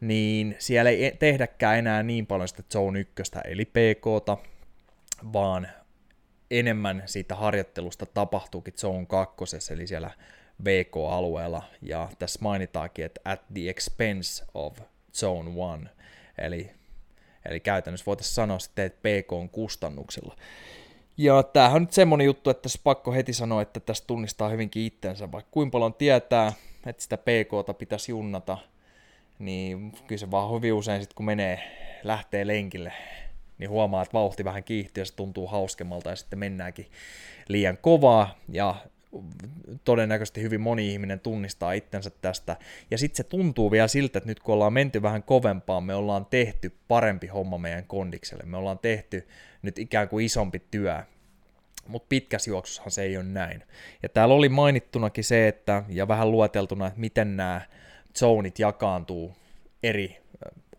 niin 0.00 0.56
siellä 0.58 0.90
ei 0.90 1.16
tehdäkään 1.18 1.78
enää 1.78 2.02
niin 2.02 2.26
paljon 2.26 2.48
sitä 2.48 2.62
zone 2.72 3.00
ykköstä, 3.00 3.40
eli 3.40 3.64
PKta, 3.64 4.36
vaan 5.32 5.68
enemmän 6.50 7.02
siitä 7.06 7.34
harjoittelusta 7.34 8.06
tapahtuukin 8.06 8.74
Zone 8.74 9.06
2, 9.06 9.72
eli 9.72 9.86
siellä 9.86 10.10
VK-alueella, 10.64 11.62
ja 11.82 12.08
tässä 12.18 12.38
mainitaakin, 12.42 13.04
että 13.04 13.20
at 13.24 13.40
the 13.54 13.68
expense 13.68 14.44
of 14.54 14.78
Zone 15.14 15.50
1, 15.80 15.88
eli, 16.38 16.70
eli 17.44 17.60
käytännössä 17.60 18.06
voitaisiin 18.06 18.34
sanoa 18.34 18.58
sitten, 18.58 18.86
että 18.86 19.00
PK 19.02 19.52
kustannuksilla. 19.52 20.36
Ja 21.16 21.42
tämähän 21.42 21.76
on 21.76 21.82
nyt 21.82 21.92
semmonen 21.92 22.24
juttu, 22.24 22.50
että 22.50 22.62
tässä 22.62 22.80
pakko 22.84 23.12
heti 23.12 23.32
sanoa, 23.32 23.62
että 23.62 23.80
tässä 23.80 24.04
tunnistaa 24.06 24.48
hyvinkin 24.48 24.82
itsensä, 24.82 25.32
vaikka 25.32 25.50
kuinka 25.50 25.72
paljon 25.72 25.94
tietää, 25.94 26.52
että 26.86 27.02
sitä 27.02 27.16
PKta 27.16 27.74
pitäisi 27.74 28.12
junnata, 28.12 28.58
niin 29.38 29.92
kyllä 30.06 30.18
se 30.18 30.30
vaan 30.30 30.54
hyvin 30.54 30.74
usein 30.74 31.00
sitten 31.00 31.14
kun 31.14 31.26
menee, 31.26 31.60
lähtee 32.02 32.46
lenkille, 32.46 32.92
niin 33.58 33.70
huomaa, 33.70 34.02
että 34.02 34.12
vauhti 34.12 34.44
vähän 34.44 34.64
kiihtyy 34.64 35.00
ja 35.00 35.06
se 35.06 35.14
tuntuu 35.14 35.46
hauskemmalta 35.46 36.10
ja 36.10 36.16
sitten 36.16 36.38
mennäänkin 36.38 36.86
liian 37.48 37.78
kovaa 37.80 38.38
ja 38.48 38.74
todennäköisesti 39.84 40.42
hyvin 40.42 40.60
moni 40.60 40.92
ihminen 40.92 41.20
tunnistaa 41.20 41.72
itsensä 41.72 42.10
tästä. 42.10 42.56
Ja 42.90 42.98
sitten 42.98 43.16
se 43.16 43.24
tuntuu 43.24 43.70
vielä 43.70 43.88
siltä, 43.88 44.18
että 44.18 44.28
nyt 44.28 44.40
kun 44.40 44.54
ollaan 44.54 44.72
menty 44.72 45.02
vähän 45.02 45.22
kovempaan, 45.22 45.84
me 45.84 45.94
ollaan 45.94 46.26
tehty 46.26 46.76
parempi 46.88 47.26
homma 47.26 47.58
meidän 47.58 47.84
kondikselle. 47.84 48.44
Me 48.46 48.56
ollaan 48.56 48.78
tehty 48.78 49.28
nyt 49.62 49.78
ikään 49.78 50.08
kuin 50.08 50.24
isompi 50.24 50.62
työ. 50.70 51.02
Mutta 51.86 52.06
pitkässä 52.08 52.50
juoksussahan 52.50 52.90
se 52.90 53.02
ei 53.02 53.16
ole 53.16 53.24
näin. 53.24 53.62
Ja 54.02 54.08
täällä 54.08 54.34
oli 54.34 54.48
mainittunakin 54.48 55.24
se, 55.24 55.48
että, 55.48 55.82
ja 55.88 56.08
vähän 56.08 56.30
lueteltuna, 56.30 56.86
että 56.86 57.00
miten 57.00 57.36
nämä 57.36 57.60
zonit 58.18 58.58
jakaantuu 58.58 59.36
eri 59.82 60.20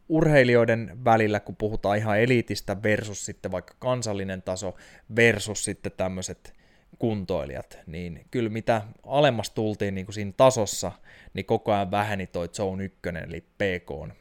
urheilijoiden 0.10 0.92
välillä, 1.06 1.40
kun 1.40 1.56
puhutaan 1.56 1.98
ihan 1.98 2.20
eliitistä 2.20 2.84
versus 2.84 3.26
sitten 3.26 3.52
vaikka 3.52 3.74
kansallinen 3.80 4.42
taso 4.42 4.76
versus 5.16 5.64
sitten 5.64 5.92
tämmöiset 5.98 6.61
kuntoilijat, 7.02 7.80
niin 7.88 8.26
kyllä 8.32 8.50
mitä 8.50 8.82
alemmas 9.04 9.50
tultiin 9.50 9.96
niin 9.96 10.06
kuin 10.06 10.14
siinä 10.14 10.34
tasossa, 10.38 10.92
niin 11.34 11.46
koko 11.46 11.72
ajan 11.74 11.92
väheni 11.92 12.28
toi 12.28 12.48
zone 12.48 12.84
1, 12.84 13.00
eli 13.28 13.42
PK, 13.42 14.16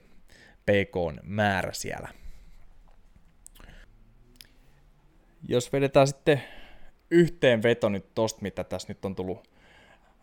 PK 0.62 1.22
määrä 1.22 1.72
siellä. 1.72 2.08
Jos 5.48 5.72
vedetään 5.72 6.06
sitten 6.06 6.42
yhteenveto 7.10 7.88
nyt 7.88 8.14
tosta, 8.14 8.42
mitä 8.42 8.64
tässä 8.64 8.88
nyt 8.88 9.04
on 9.04 9.14
tullut 9.14 9.48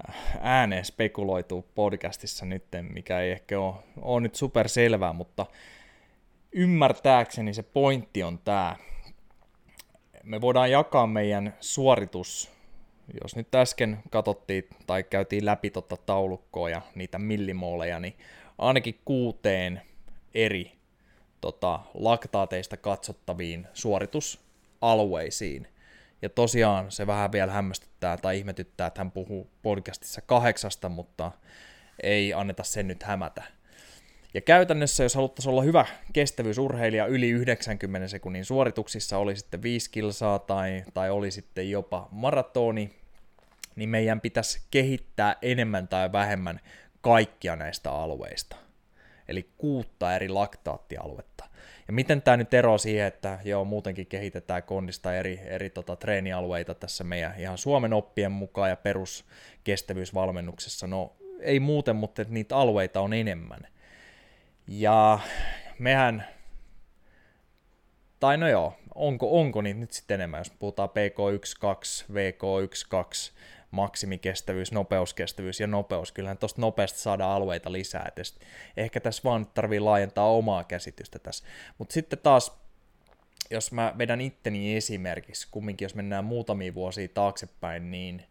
äh, 0.09 0.15
ääneen 0.41 0.85
spekuloitu 0.85 1.65
podcastissa 1.75 2.45
nyt, 2.45 2.65
mikä 2.89 3.19
ei 3.19 3.31
ehkä 3.31 3.59
ole, 3.59 3.75
ole 4.01 4.21
nyt 4.21 4.35
super 4.35 4.69
selvää, 4.69 5.13
mutta 5.13 5.45
ymmärtääkseni 6.51 7.53
se 7.53 7.63
pointti 7.63 8.23
on 8.23 8.39
tämä, 8.39 8.75
me 10.27 10.41
voidaan 10.41 10.71
jakaa 10.71 11.07
meidän 11.07 11.53
suoritus, 11.59 12.51
jos 13.21 13.35
nyt 13.35 13.55
äsken 13.55 13.99
katsottiin 14.09 14.67
tai 14.87 15.03
käytiin 15.03 15.45
läpi 15.45 15.69
tota 15.69 15.97
taulukkoa 15.97 16.69
ja 16.69 16.81
niitä 16.95 17.19
millimooleja, 17.19 17.99
niin 17.99 18.17
ainakin 18.57 18.99
kuuteen 19.05 19.81
eri 20.33 20.71
tota, 21.41 21.79
laktaateista 21.93 22.77
katsottaviin 22.77 23.67
suoritusalueisiin. 23.73 25.67
Ja 26.21 26.29
tosiaan 26.29 26.91
se 26.91 27.07
vähän 27.07 27.31
vielä 27.31 27.51
hämmästyttää 27.51 28.17
tai 28.17 28.37
ihmetyttää, 28.37 28.87
että 28.87 28.99
hän 28.99 29.11
puhuu 29.11 29.49
podcastissa 29.61 30.21
kahdeksasta, 30.21 30.89
mutta 30.89 31.31
ei 32.03 32.33
anneta 32.33 32.63
sen 32.63 32.87
nyt 32.87 33.03
hämätä. 33.03 33.43
Ja 34.37 34.41
käytännössä, 34.41 35.03
jos 35.03 35.15
haluttaisiin 35.15 35.51
olla 35.51 35.61
hyvä 35.61 35.85
kestävyysurheilija 36.13 37.05
yli 37.05 37.29
90 37.29 38.07
sekunnin 38.07 38.45
suorituksissa, 38.45 39.17
oli 39.17 39.35
sitten 39.35 39.61
5 39.61 39.91
kilsaa 39.91 40.39
tai, 40.39 40.83
tai 40.93 41.09
oli 41.09 41.31
sitten 41.31 41.71
jopa 41.71 42.07
maratoni, 42.11 42.91
niin 43.75 43.89
meidän 43.89 44.21
pitäisi 44.21 44.61
kehittää 44.71 45.35
enemmän 45.41 45.87
tai 45.87 46.11
vähemmän 46.11 46.59
kaikkia 47.01 47.55
näistä 47.55 47.91
alueista. 47.91 48.55
Eli 49.27 49.49
kuutta 49.57 50.15
eri 50.15 50.29
laktaattialuetta. 50.29 51.45
Ja 51.87 51.93
miten 51.93 52.21
tämä 52.21 52.37
nyt 52.37 52.53
eroaa 52.53 52.77
siihen, 52.77 53.07
että 53.07 53.39
joo, 53.43 53.65
muutenkin 53.65 54.07
kehitetään 54.07 54.63
kondista 54.63 55.15
eri, 55.15 55.39
eri 55.43 55.69
tota, 55.69 55.95
treenialueita 55.95 56.73
tässä 56.73 57.03
meidän 57.03 57.33
ihan 57.37 57.57
Suomen 57.57 57.93
oppien 57.93 58.31
mukaan 58.31 58.69
ja 58.69 58.75
peruskestävyysvalmennuksessa? 58.75 60.87
No 60.87 61.15
ei 61.39 61.59
muuten, 61.59 61.95
mutta 61.95 62.25
niitä 62.29 62.57
alueita 62.57 63.01
on 63.01 63.13
enemmän. 63.13 63.67
Ja 64.67 65.19
mehän, 65.79 66.27
tai 68.19 68.37
no 68.37 68.47
joo, 68.47 68.73
onko, 68.95 69.39
onko 69.39 69.61
niitä 69.61 69.79
nyt 69.79 69.91
sitten 69.91 70.15
enemmän, 70.15 70.39
jos 70.39 70.51
puhutaan 70.59 70.89
PK12, 70.89 72.13
VK12, 72.13 73.33
maksimikestävyys, 73.71 74.71
nopeuskestävyys 74.71 75.59
ja 75.59 75.67
nopeus. 75.67 76.11
Kyllähän 76.11 76.37
tuosta 76.37 76.61
nopeasti 76.61 76.99
saadaan 76.99 77.31
alueita 77.31 77.71
lisää. 77.71 78.11
Et 78.15 78.39
ehkä 78.77 78.99
tässä 78.99 79.21
vaan 79.23 79.47
tarvii 79.53 79.79
laajentaa 79.79 80.31
omaa 80.31 80.63
käsitystä 80.63 81.19
tässä. 81.19 81.45
Mutta 81.77 81.93
sitten 81.93 82.19
taas, 82.19 82.57
jos 83.51 83.71
mä 83.71 83.95
vedän 83.97 84.21
itteni 84.21 84.75
esimerkiksi, 84.77 85.47
kumminkin 85.51 85.85
jos 85.85 85.95
mennään 85.95 86.25
muutamia 86.25 86.73
vuosia 86.73 87.07
taaksepäin, 87.07 87.91
niin, 87.91 88.23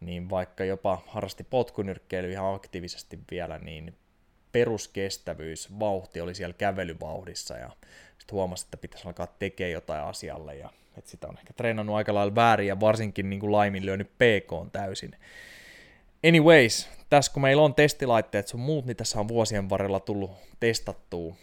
niin 0.00 0.30
vaikka 0.30 0.64
jopa 0.64 1.02
harrasti 1.06 1.44
potkunyrkkeilyä 1.44 2.30
ihan 2.30 2.54
aktiivisesti 2.54 3.18
vielä, 3.30 3.58
niin 3.58 3.96
peruskestävyys, 4.56 5.78
vauhti 5.80 6.20
oli 6.20 6.34
siellä 6.34 6.54
kävelyvauhdissa 6.58 7.56
ja 7.56 7.70
sitten 8.18 8.32
huomasi, 8.32 8.66
että 8.66 8.76
pitäisi 8.76 9.06
alkaa 9.06 9.26
tekemään 9.26 9.72
jotain 9.72 10.04
asialle 10.04 10.56
ja 10.56 10.70
että 10.98 11.10
sitä 11.10 11.28
on 11.28 11.38
ehkä 11.38 11.52
treenannut 11.52 11.96
aika 11.96 12.14
lailla 12.14 12.34
väärin 12.34 12.66
ja 12.66 12.80
varsinkin 12.80 13.30
niin 13.30 13.40
kuin 13.40 13.52
laiminlyönyt 13.52 14.10
PK 14.10 14.52
on 14.52 14.70
täysin. 14.70 15.16
Anyways, 16.28 16.88
tässä 17.10 17.32
kun 17.32 17.42
meillä 17.42 17.62
on 17.62 17.74
testilaitteet 17.74 18.48
sun 18.48 18.60
muut, 18.60 18.86
niin 18.86 18.96
tässä 18.96 19.20
on 19.20 19.28
vuosien 19.28 19.70
varrella 19.70 20.00
tullut 20.00 20.30
testattua 20.60 21.36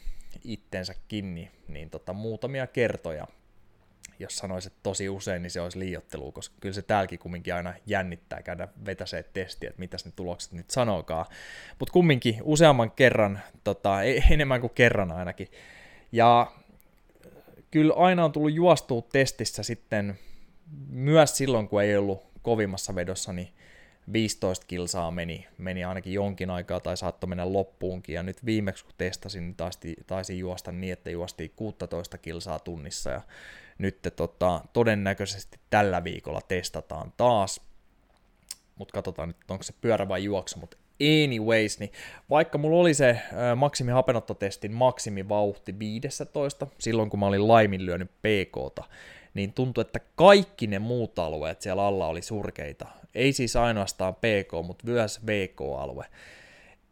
itsensä 0.43 0.95
kiinni, 1.07 1.51
niin 1.67 1.89
tota, 1.89 2.13
muutamia 2.13 2.67
kertoja 2.67 3.27
jos 4.23 4.35
sanoisin, 4.35 4.71
että 4.71 4.79
tosi 4.83 5.09
usein, 5.09 5.41
niin 5.41 5.51
se 5.51 5.61
olisi 5.61 5.79
liiottelu, 5.79 6.31
koska 6.31 6.55
kyllä 6.59 6.73
se 6.73 6.81
täälläkin 6.81 7.19
kumminkin 7.19 7.55
aina 7.55 7.73
jännittää 7.85 8.41
käydä 8.41 8.67
vetäsee 8.85 9.23
testiä, 9.23 9.69
että 9.69 9.79
mitä 9.79 9.97
ne 10.05 10.11
tulokset 10.15 10.51
nyt 10.51 10.69
sanookaan. 10.69 11.25
Mutta 11.79 11.93
kumminkin 11.93 12.37
useamman 12.43 12.91
kerran, 12.91 13.39
tota, 13.63 14.01
ei, 14.01 14.23
enemmän 14.29 14.61
kuin 14.61 14.73
kerran 14.75 15.11
ainakin. 15.11 15.47
Ja 16.11 16.51
kyllä 17.71 17.93
aina 17.93 18.25
on 18.25 18.31
tullut 18.31 18.53
juostua 18.53 19.01
testissä 19.11 19.63
sitten 19.63 20.19
myös 20.89 21.37
silloin, 21.37 21.67
kun 21.67 21.83
ei 21.83 21.97
ollut 21.97 22.23
kovimmassa 22.41 22.95
vedossa, 22.95 23.33
niin 23.33 23.47
15 24.13 24.65
kilsaa 24.67 25.11
meni, 25.11 25.47
meni 25.57 25.83
ainakin 25.83 26.13
jonkin 26.13 26.49
aikaa 26.49 26.79
tai 26.79 26.97
saattoi 26.97 27.27
mennä 27.27 27.53
loppuunkin. 27.53 28.15
Ja 28.15 28.23
nyt 28.23 28.45
viimeksi 28.45 28.85
kun 28.85 28.93
testasin, 28.97 29.43
niin 29.43 29.55
taisi, 29.55 29.95
taisin 30.07 30.39
juosta 30.39 30.71
niin, 30.71 30.93
että 30.93 31.09
juostiin 31.09 31.51
16 31.55 32.17
kilsaa 32.17 32.59
tunnissa. 32.59 33.09
Ja 33.09 33.21
nyt 33.83 33.97
tota, 34.15 34.61
todennäköisesti 34.73 35.59
tällä 35.69 36.03
viikolla 36.03 36.41
testataan 36.47 37.13
taas. 37.17 37.61
Mutta 38.75 38.93
katsotaan 38.93 39.29
nyt, 39.29 39.37
onko 39.49 39.63
se 39.63 39.73
pyörä 39.81 40.07
vai 40.07 40.23
juoksu. 40.23 40.59
Mutta 40.59 40.77
anyways, 41.23 41.79
niin 41.79 41.91
vaikka 42.29 42.57
mulla 42.57 42.81
oli 42.81 42.93
se 42.93 43.19
maksimihapenottotestin 43.55 44.71
maksimivauhti 44.71 45.79
15, 45.79 46.67
silloin 46.79 47.09
kun 47.09 47.19
mä 47.19 47.27
olin 47.27 47.47
laiminlyönyt 47.47 48.11
PKta, 48.11 48.83
niin 49.33 49.53
tuntui, 49.53 49.81
että 49.81 49.99
kaikki 50.15 50.67
ne 50.67 50.79
muut 50.79 51.19
alueet 51.19 51.61
siellä 51.61 51.85
alla 51.85 52.07
oli 52.07 52.21
surkeita. 52.21 52.87
Ei 53.15 53.33
siis 53.33 53.55
ainoastaan 53.55 54.15
PK, 54.15 54.65
mutta 54.65 54.87
myös 54.87 55.25
VK-alue. 55.25 56.05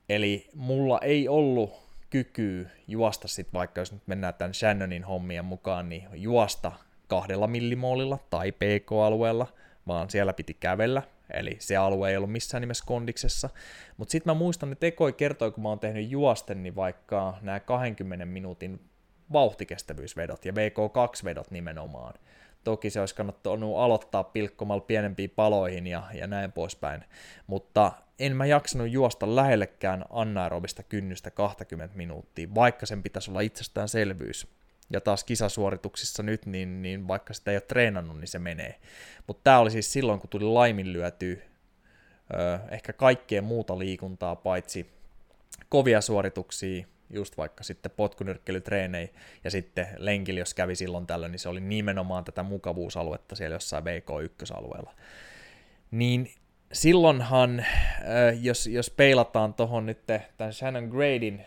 Eli 0.09 0.49
mulla 0.55 0.99
ei 0.99 1.27
ollut 1.27 1.80
kykyä 2.11 2.69
juosta 2.87 3.27
sitten, 3.27 3.53
vaikka 3.53 3.81
jos 3.81 3.91
nyt 3.91 4.07
mennään 4.07 4.33
tämän 4.33 4.53
Shannonin 4.53 5.03
hommien 5.03 5.45
mukaan, 5.45 5.89
niin 5.89 6.07
juosta 6.13 6.71
kahdella 7.07 7.47
millimoolilla 7.47 8.19
tai 8.29 8.51
PK-alueella, 8.51 9.47
vaan 9.87 10.09
siellä 10.09 10.33
piti 10.33 10.53
kävellä, 10.53 11.01
eli 11.33 11.55
se 11.59 11.77
alue 11.77 12.09
ei 12.09 12.17
ollut 12.17 12.31
missään 12.31 12.61
nimessä 12.61 12.83
kondiksessa. 12.87 13.49
Mutta 13.97 14.11
sitten 14.11 14.33
mä 14.33 14.39
muistan, 14.39 14.71
että 14.71 14.85
Ekoi 14.85 15.13
kertoi, 15.13 15.51
kun 15.51 15.63
mä 15.63 15.69
oon 15.69 15.79
tehnyt 15.79 16.09
juosten, 16.09 16.63
niin 16.63 16.75
vaikka 16.75 17.37
nämä 17.41 17.59
20 17.59 18.25
minuutin 18.25 18.79
vauhtikestävyysvedot 19.33 20.45
ja 20.45 20.51
VK2-vedot 20.51 21.51
nimenomaan. 21.51 22.13
Toki 22.63 22.89
se 22.89 22.99
olisi 22.99 23.15
kannattanut 23.15 23.77
aloittaa 23.77 24.23
pilkkomalla 24.23 24.83
pienempiin 24.87 25.29
paloihin 25.29 25.87
ja, 25.87 26.03
ja 26.13 26.27
näin 26.27 26.51
poispäin, 26.51 27.03
mutta 27.47 27.91
en 28.19 28.35
mä 28.35 28.45
jaksanut 28.45 28.91
juosta 28.91 29.35
lähellekään 29.35 30.05
anaerobista 30.09 30.83
kynnystä 30.83 31.31
20 31.31 31.97
minuuttia, 31.97 32.55
vaikka 32.55 32.85
sen 32.85 33.03
pitäisi 33.03 33.31
olla 33.31 33.41
itsestäänselvyys. 33.41 34.47
Ja 34.89 35.01
taas 35.01 35.23
kisasuorituksissa 35.23 36.23
nyt, 36.23 36.45
niin, 36.45 36.81
niin 36.81 37.07
vaikka 37.07 37.33
sitä 37.33 37.51
ei 37.51 37.57
ole 37.57 37.61
treenannut, 37.61 38.19
niin 38.19 38.27
se 38.27 38.39
menee. 38.39 38.79
Mutta 39.27 39.41
tämä 39.43 39.59
oli 39.59 39.71
siis 39.71 39.93
silloin, 39.93 40.19
kun 40.19 40.29
tuli 40.29 40.43
laiminlyötyä 40.43 41.35
ehkä 42.71 42.93
kaikkea 42.93 43.41
muuta 43.41 43.79
liikuntaa, 43.79 44.35
paitsi 44.35 44.91
kovia 45.69 46.01
suorituksia 46.01 46.85
just 47.13 47.37
vaikka 47.37 47.63
sitten 47.63 47.91
potkunyrkkelytreenei 47.91 49.09
ja 49.43 49.51
sitten 49.51 49.87
lenkillä, 49.97 50.39
jos 50.39 50.53
kävi 50.53 50.75
silloin 50.75 51.07
tällöin, 51.07 51.31
niin 51.31 51.39
se 51.39 51.49
oli 51.49 51.59
nimenomaan 51.59 52.23
tätä 52.23 52.43
mukavuusaluetta 52.43 53.35
siellä 53.35 53.55
jossain 53.55 53.83
VK1-alueella. 53.83 54.93
Niin 55.91 56.31
silloinhan, 56.73 57.65
jos, 58.41 58.67
jos 58.67 58.89
peilataan 58.89 59.53
tuohon 59.53 59.85
nyt 59.85 60.05
tämän 60.37 60.53
Shannon 60.53 60.83
Gradin 60.87 61.45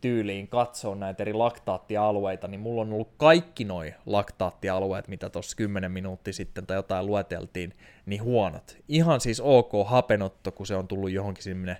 tyyliin 0.00 0.48
katsoa 0.48 0.94
näitä 0.94 1.22
eri 1.22 1.32
laktaattialueita, 1.32 2.48
niin 2.48 2.60
mulla 2.60 2.82
on 2.82 2.92
ollut 2.92 3.12
kaikki 3.16 3.64
noi 3.64 3.94
laktaattialueet, 4.06 5.08
mitä 5.08 5.30
tuossa 5.30 5.56
10 5.56 5.92
minuuttia 5.92 6.32
sitten 6.32 6.66
tai 6.66 6.76
jotain 6.76 7.06
lueteltiin, 7.06 7.74
niin 8.06 8.22
huonot. 8.22 8.76
Ihan 8.88 9.20
siis 9.20 9.40
ok 9.40 9.72
hapenotto, 9.86 10.52
kun 10.52 10.66
se 10.66 10.76
on 10.76 10.88
tullut 10.88 11.10
johonkin 11.10 11.44
sinne 11.44 11.76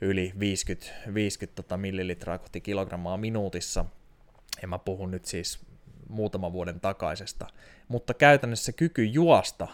yli 0.00 0.32
50, 0.38 0.86
50 1.14 1.62
tota 1.62 1.76
millilitraa 1.76 2.38
kohti 2.38 2.60
kilogrammaa 2.60 3.16
minuutissa. 3.16 3.84
Ja 4.62 4.68
mä 4.68 4.78
puhun 4.78 5.10
nyt 5.10 5.24
siis 5.24 5.66
muutaman 6.08 6.52
vuoden 6.52 6.80
takaisesta. 6.80 7.46
Mutta 7.88 8.14
käytännössä 8.14 8.72
kyky 8.72 9.04
juosta 9.04 9.68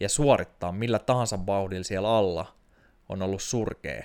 ja 0.00 0.08
suorittaa 0.08 0.72
millä 0.72 0.98
tahansa 0.98 1.46
vauhdilla 1.46 1.84
siellä 1.84 2.16
alla 2.16 2.54
on 3.08 3.22
ollut 3.22 3.42
surkea. 3.42 4.04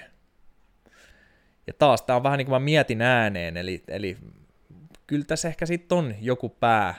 Ja 1.67 1.73
taas 1.73 2.01
tämä 2.01 2.17
on 2.17 2.23
vähän 2.23 2.37
niin 2.37 2.45
kuin 2.45 2.55
mä 2.55 2.59
mietin 2.59 3.01
ääneen, 3.01 3.57
eli, 3.57 3.83
eli 3.87 4.17
kyllä 5.07 5.25
tässä 5.25 5.47
ehkä 5.47 5.65
sitten 5.65 5.97
on 5.97 6.15
joku 6.21 6.49
pää 6.49 6.95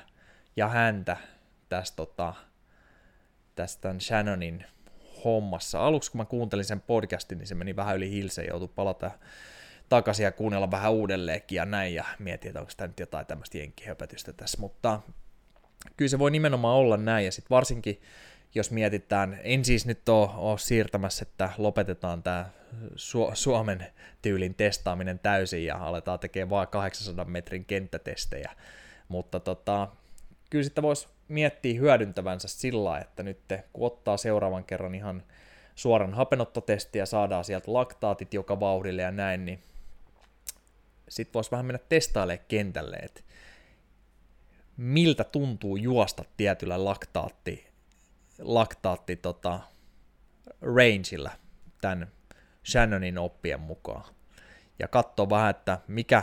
ja 0.57 0.69
häntä 0.69 1.17
tästä, 1.69 1.97
tota, 1.97 2.35
tästä 3.55 3.95
Shannonin 3.99 4.65
hommassa. 5.25 5.87
Aluksi 5.87 6.11
kun 6.11 6.21
mä 6.21 6.25
kuuntelin 6.25 6.65
sen 6.65 6.81
podcastin, 6.81 7.39
niin 7.39 7.47
se 7.47 7.55
meni 7.55 7.77
vähän 7.77 7.97
yli 7.97 8.11
hilse, 8.11 8.45
joutui 8.45 8.69
palata 8.69 9.11
takaisin 9.89 10.25
ja 10.25 10.33
kuunnella 10.33 10.71
vähän 10.71 10.93
uudelleenkin 10.93 11.57
ja 11.57 11.65
näin, 11.65 11.95
ja 11.95 12.05
mietin, 12.19 12.49
että 12.49 12.61
onko 12.61 12.73
tämä 12.77 12.89
nyt 12.89 13.01
jotain 13.01 13.27
tämmöistä 13.27 13.59
jenkkihöpötystä 13.59 14.33
tässä, 14.33 14.61
mutta 14.61 15.01
kyllä 15.97 16.09
se 16.09 16.19
voi 16.19 16.31
nimenomaan 16.31 16.77
olla 16.77 16.97
näin, 16.97 17.25
ja 17.25 17.33
sitten 17.33 17.51
varsinkin 17.51 18.01
jos 18.55 18.71
mietitään, 18.71 19.41
en 19.43 19.65
siis 19.65 19.87
nyt 19.87 20.09
ole, 20.09 20.29
ole 20.37 20.59
siirtämässä, 20.59 21.27
että 21.29 21.51
lopetetaan 21.59 22.23
tämä 22.23 22.51
Su- 22.95 23.35
Suomen 23.35 23.87
tyylin 24.23 24.55
testaaminen 24.55 25.19
täysin 25.19 25.65
ja 25.65 25.77
aletaan 25.77 26.19
tekemään 26.19 26.51
vain 26.51 26.69
800 26.69 27.25
metrin 27.25 27.65
kenttätestejä, 27.65 28.51
mutta 29.09 29.41
tota, 29.41 29.89
kyllä 30.51 30.65
sitä 30.65 30.83
voisi 30.83 31.09
miettiä 31.29 31.81
hyödyntävänsä 31.81 32.49
sillä, 32.49 32.99
että 32.99 33.23
nyt 33.23 33.39
kun 33.73 33.87
ottaa 33.87 34.17
seuraavan 34.17 34.65
kerran 34.65 34.95
ihan 34.95 35.23
suoran 35.75 36.15
hapenottotestiä, 36.15 37.07
saadaan 37.07 37.45
sieltä 37.45 37.73
laktaatit 37.73 38.35
joka 38.35 38.61
vauhdille 38.61 39.03
ja 39.03 39.11
näin, 39.11 39.45
niin 39.47 39.63
sitten 41.09 41.35
voisi 41.35 41.51
vähän 41.51 41.67
mennä 41.67 41.81
testailemaan 41.89 42.47
kentälle, 42.49 42.97
että 42.97 43.21
miltä 44.77 45.25
tuntuu 45.25 45.77
juosta 45.77 46.25
tietyllä 46.37 46.85
laktaatti 46.85 47.68
laktaatti 48.39 49.17
tota, 49.17 49.61
rangeillä 50.61 51.31
tämän 51.81 52.13
Shannonin 52.71 53.19
oppien 53.19 53.61
mukaan. 53.61 54.15
Ja 54.79 54.89
katsoa 54.89 55.31
vähän, 55.31 55.51
että 55.51 55.79
mikä 55.89 56.23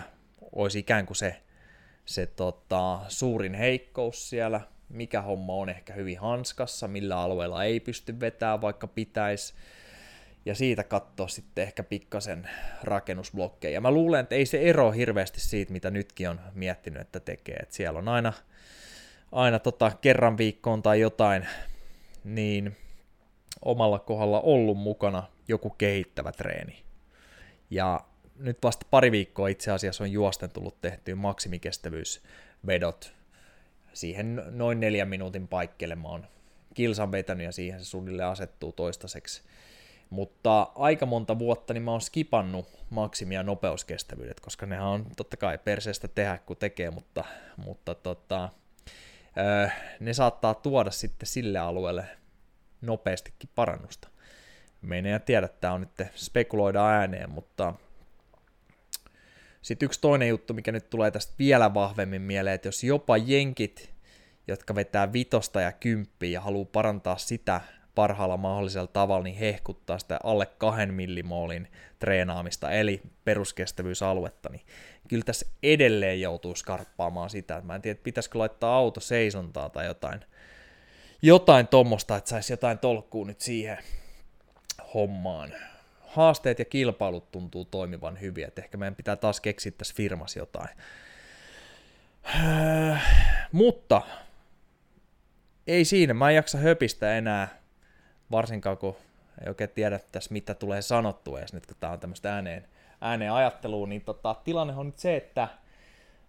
olisi 0.52 0.80
ikään 0.80 1.06
kuin 1.06 1.18
se, 1.18 1.42
se 2.06 2.26
tota, 2.26 3.00
suurin 3.08 3.54
heikkous 3.54 4.30
siellä, 4.30 4.62
mikä 4.90 5.22
homma 5.22 5.54
on 5.54 5.70
ehkä 5.70 5.94
hyvin 5.94 6.20
hanskassa, 6.20 6.88
millä 6.88 7.20
alueella 7.20 7.64
ei 7.64 7.80
pysty 7.80 8.20
vetämään, 8.20 8.62
vaikka 8.62 8.88
pitäisi, 8.88 9.54
ja 10.46 10.56
siitä 10.56 10.84
katsoa 10.84 11.28
sitten 11.28 11.64
ehkä 11.64 11.84
pikkasen 11.84 12.50
rakennusblokkeja. 12.84 13.82
Mä 13.82 13.92
luulen, 13.92 14.20
että 14.20 14.36
ei 14.36 14.46
se 14.46 14.62
ero 14.62 14.92
hirveästi 14.92 15.40
siitä, 15.40 15.72
mitä 15.72 15.92
nytkin 15.92 16.30
on 16.30 16.40
miettinyt, 16.54 17.02
että 17.02 17.20
tekee. 17.20 17.56
Et 17.56 17.72
siellä 17.72 18.00
on 18.00 18.08
aina, 18.08 18.34
aina 19.32 19.60
tota, 19.60 19.92
kerran 20.02 20.38
viikkoon 20.38 20.82
tai 20.82 21.00
jotain 21.00 21.48
niin 22.26 22.78
omalla 23.66 24.00
kohdalla 24.00 24.42
ollut 24.42 24.78
mukana 24.78 25.24
joku 25.48 25.70
kehittävä 25.70 26.32
treeni. 26.32 26.84
Ja 27.70 28.00
nyt 28.36 28.58
vasta 28.64 28.86
pari 28.90 29.12
viikkoa 29.12 29.48
itse 29.48 29.72
asiassa 29.72 30.04
on 30.04 30.12
juosten 30.12 30.50
tullut 30.50 30.82
tehtyä 30.82 31.16
maksimikestävyysvedot. 31.16 33.14
Siihen 33.94 34.44
noin 34.50 34.80
neljän 34.80 35.08
minuutin 35.08 35.48
paikkeelle 35.48 35.96
mä 35.96 36.08
oon 36.08 36.28
kilsan 36.74 37.12
vetänyt 37.12 37.46
ja 37.46 37.52
siihen 37.52 37.80
se 37.80 37.86
suunnilleen 37.86 38.28
asettuu 38.28 38.72
toistaiseksi. 38.72 39.44
Mutta 40.10 40.72
aika 40.76 41.06
monta 41.06 41.40
vuotta 41.40 41.74
niin 41.74 41.84
mä 41.84 41.92
oon 41.92 42.02
skipannut 42.02 42.86
maksimia 42.90 43.44
nopeuskestävyydet, 43.44 44.40
koska 44.40 44.66
nehän 44.66 44.88
on 44.88 45.06
totta 45.18 45.38
kai 45.38 45.58
perseestä 45.58 46.08
tehdä 46.08 46.38
kun 46.46 46.58
tekee, 46.58 46.92
mutta, 46.92 47.24
mutta 47.58 47.96
tota, 47.96 48.50
ne 50.00 50.14
saattaa 50.14 50.54
tuoda 50.54 50.92
sitten 50.92 51.28
sille 51.28 51.60
alueelle 51.60 52.06
nopeastikin 52.82 53.50
parannusta. 53.56 54.08
Me 54.82 54.98
ei 54.98 55.20
tiedä, 55.26 55.48
tämä 55.48 55.74
on 55.74 55.82
nyt 55.82 56.10
spekuloida 56.16 56.88
ääneen, 56.88 57.30
mutta 57.30 57.74
sitten 59.62 59.86
yksi 59.86 60.02
toinen 60.02 60.28
juttu, 60.28 60.54
mikä 60.54 60.72
nyt 60.72 60.90
tulee 60.90 61.12
tästä 61.12 61.34
vielä 61.40 61.74
vahvemmin 61.74 62.22
mieleen, 62.22 62.56
että 62.56 62.68
jos 62.68 62.84
jopa 62.84 63.18
jenkit, 63.18 63.94
jotka 64.48 64.76
vetää 64.76 65.14
vitosta 65.14 65.62
ja 65.62 65.72
kymppiä 65.72 66.30
ja 66.30 66.42
haluaa 66.42 66.70
parantaa 66.72 67.18
sitä 67.18 67.62
parhaalla 67.96 68.38
mahdollisella 68.38 68.88
tavalla, 68.88 69.24
niin 69.24 69.36
hehkuttaa 69.36 70.00
sitä 70.00 70.20
alle 70.24 70.46
kahden 70.46 70.94
millimoolin 70.94 71.68
treenaamista, 72.00 72.72
eli 72.72 73.02
peruskestävyysaluetta, 73.24 74.50
niin 74.50 74.62
kyllä 75.08 75.24
tässä 75.24 75.46
edelleen 75.64 76.22
joutuu 76.22 76.56
skarppaamaan 76.56 77.30
sitä, 77.30 77.62
mä 77.62 77.76
en 77.76 77.82
tiedä, 77.82 78.00
pitäisikö 78.04 78.40
laittaa 78.40 78.76
auto 78.76 79.00
seisontaa 79.00 79.70
tai 79.70 79.86
jotain, 79.86 80.22
jotain 81.22 81.68
tuommoista, 81.68 82.18
että 82.18 82.30
saisi 82.30 82.54
jotain 82.54 82.80
tolkkuu 82.80 83.24
nyt 83.24 83.42
siihen 83.42 83.78
hommaan. 84.94 85.54
Haasteet 86.08 86.60
ja 86.60 86.66
kilpailut 86.66 87.32
tuntuu 87.32 87.66
toimivan 87.66 88.22
hyvin, 88.22 88.48
että 88.48 88.62
ehkä 88.62 88.78
meidän 88.78 88.96
pitää 88.96 89.16
taas 89.16 89.42
keksiä 89.42 89.72
tässä 89.78 89.94
firmassa 89.98 90.40
jotain. 90.40 90.70
mutta 93.52 94.02
ei 95.68 95.86
siinä, 95.86 96.14
mä 96.14 96.30
en 96.30 96.36
jaksa 96.36 96.58
höpistä 96.58 97.18
enää, 97.18 97.48
varsinkaan 98.32 98.78
kun 98.78 98.96
ei 99.42 99.48
oikein 99.50 99.70
tiedä 99.70 100.00
tässä 100.12 100.34
mitä 100.34 100.54
tulee 100.54 100.82
sanottua 100.82 101.40
edes 101.40 101.54
nyt, 101.54 101.66
kun 101.66 101.76
tää 101.80 101.92
on 101.92 102.00
tämmöistä 102.00 102.34
ääneen, 102.36 102.68
ääneen 103.06 103.34
ajattelua, 103.34 103.88
niin 103.88 104.02
tota, 104.02 104.36
tilanne 104.44 104.76
on 104.76 104.86
nyt 104.86 105.00
se, 105.00 105.16
että 105.16 105.48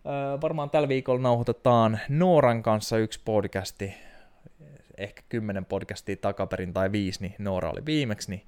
ö, 0.06 0.40
varmaan 0.40 0.70
tällä 0.70 0.88
viikolla 0.88 1.20
nauhoitetaan 1.20 2.00
Nooran 2.08 2.62
kanssa 2.62 2.98
yksi 2.98 3.20
podcasti, 3.24 3.94
ehkä 4.96 5.22
kymmenen 5.28 5.64
podcastia 5.64 6.16
takaperin 6.16 6.72
tai 6.72 6.92
viisi, 6.92 7.20
niin 7.20 7.34
Noora 7.38 7.70
oli 7.70 7.86
viimeksi, 7.86 8.30
niin 8.30 8.46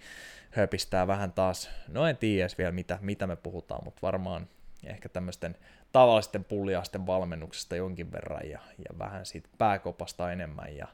höpistää 0.50 1.06
vähän 1.06 1.32
taas, 1.32 1.70
no 1.88 2.06
en 2.06 2.16
tiedä 2.16 2.48
vielä 2.58 2.72
mitä, 2.72 2.98
mitä 3.00 3.26
me 3.26 3.36
puhutaan, 3.36 3.84
mutta 3.84 4.02
varmaan 4.02 4.48
ehkä 4.84 5.08
tämmöisten 5.08 5.56
tavallisten 5.92 6.44
pulliaisten 6.44 7.06
valmennuksesta 7.06 7.76
jonkin 7.76 8.12
verran 8.12 8.50
ja, 8.50 8.60
ja 8.78 8.98
vähän 8.98 9.26
siitä 9.26 9.48
pääkopasta 9.58 10.32
enemmän 10.32 10.76
ja 10.76 10.88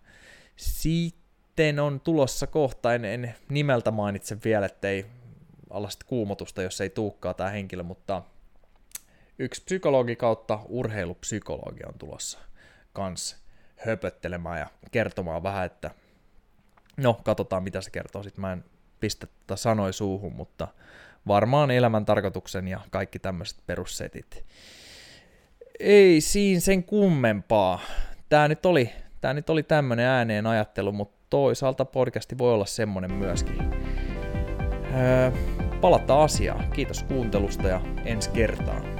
sitten 0.57 1.80
on 1.80 2.01
tulossa 2.01 2.47
kohta, 2.47 2.95
en, 2.95 3.05
en 3.05 3.35
nimeltä 3.49 3.91
mainitse 3.91 4.37
vielä, 4.45 4.66
ettei 4.66 5.07
alla 5.74 5.88
kuumotusta, 6.06 6.62
jos 6.62 6.80
ei 6.80 6.90
tuukkaa 6.90 7.34
tämä 7.34 7.50
henkilö, 7.50 7.82
mutta 7.82 8.22
yksi 9.38 9.62
psykologi 9.64 10.16
kautta 10.16 10.60
urheilupsykologi 10.68 11.80
on 11.86 11.98
tulossa 11.98 12.38
kanssa 12.92 13.36
höpöttelemään 13.76 14.58
ja 14.58 14.66
kertomaan 14.90 15.42
vähän, 15.42 15.66
että 15.66 15.90
no, 16.96 17.20
katsotaan 17.24 17.62
mitä 17.62 17.80
se 17.80 17.90
kertoo. 17.90 18.22
Sitten 18.22 18.40
mä 18.40 18.52
en 18.52 18.64
pistä 19.00 19.26
tätä 19.26 19.56
sanoi 19.56 19.92
suuhun, 19.92 20.32
mutta 20.32 20.68
varmaan 21.26 21.70
elämän 21.70 22.04
tarkoituksen 22.04 22.68
ja 22.68 22.80
kaikki 22.90 23.18
tämmöiset 23.18 23.58
perussetit. 23.66 24.44
Ei 25.80 26.20
siinä 26.20 26.60
sen 26.60 26.84
kummempaa. 26.84 27.80
Tämä 28.28 28.48
nyt 28.48 28.66
oli, 28.66 28.90
tää 29.20 29.34
nyt 29.34 29.50
oli 29.50 29.62
tämmönen 29.62 30.06
ääneen 30.06 30.46
ajattelu, 30.46 30.92
mutta 30.92 31.26
toisaalta 31.30 31.84
podcasti 31.84 32.38
voi 32.38 32.52
olla 32.52 32.66
semmonen 32.66 33.12
myöskin. 33.12 33.74
Öö, 34.94 35.30
palataan 35.85 36.20
asiaan. 36.24 36.70
Kiitos 36.70 37.03
kuuntelusta 37.03 37.68
ja 37.68 37.80
ensi 38.05 38.30
kertaan. 38.30 38.93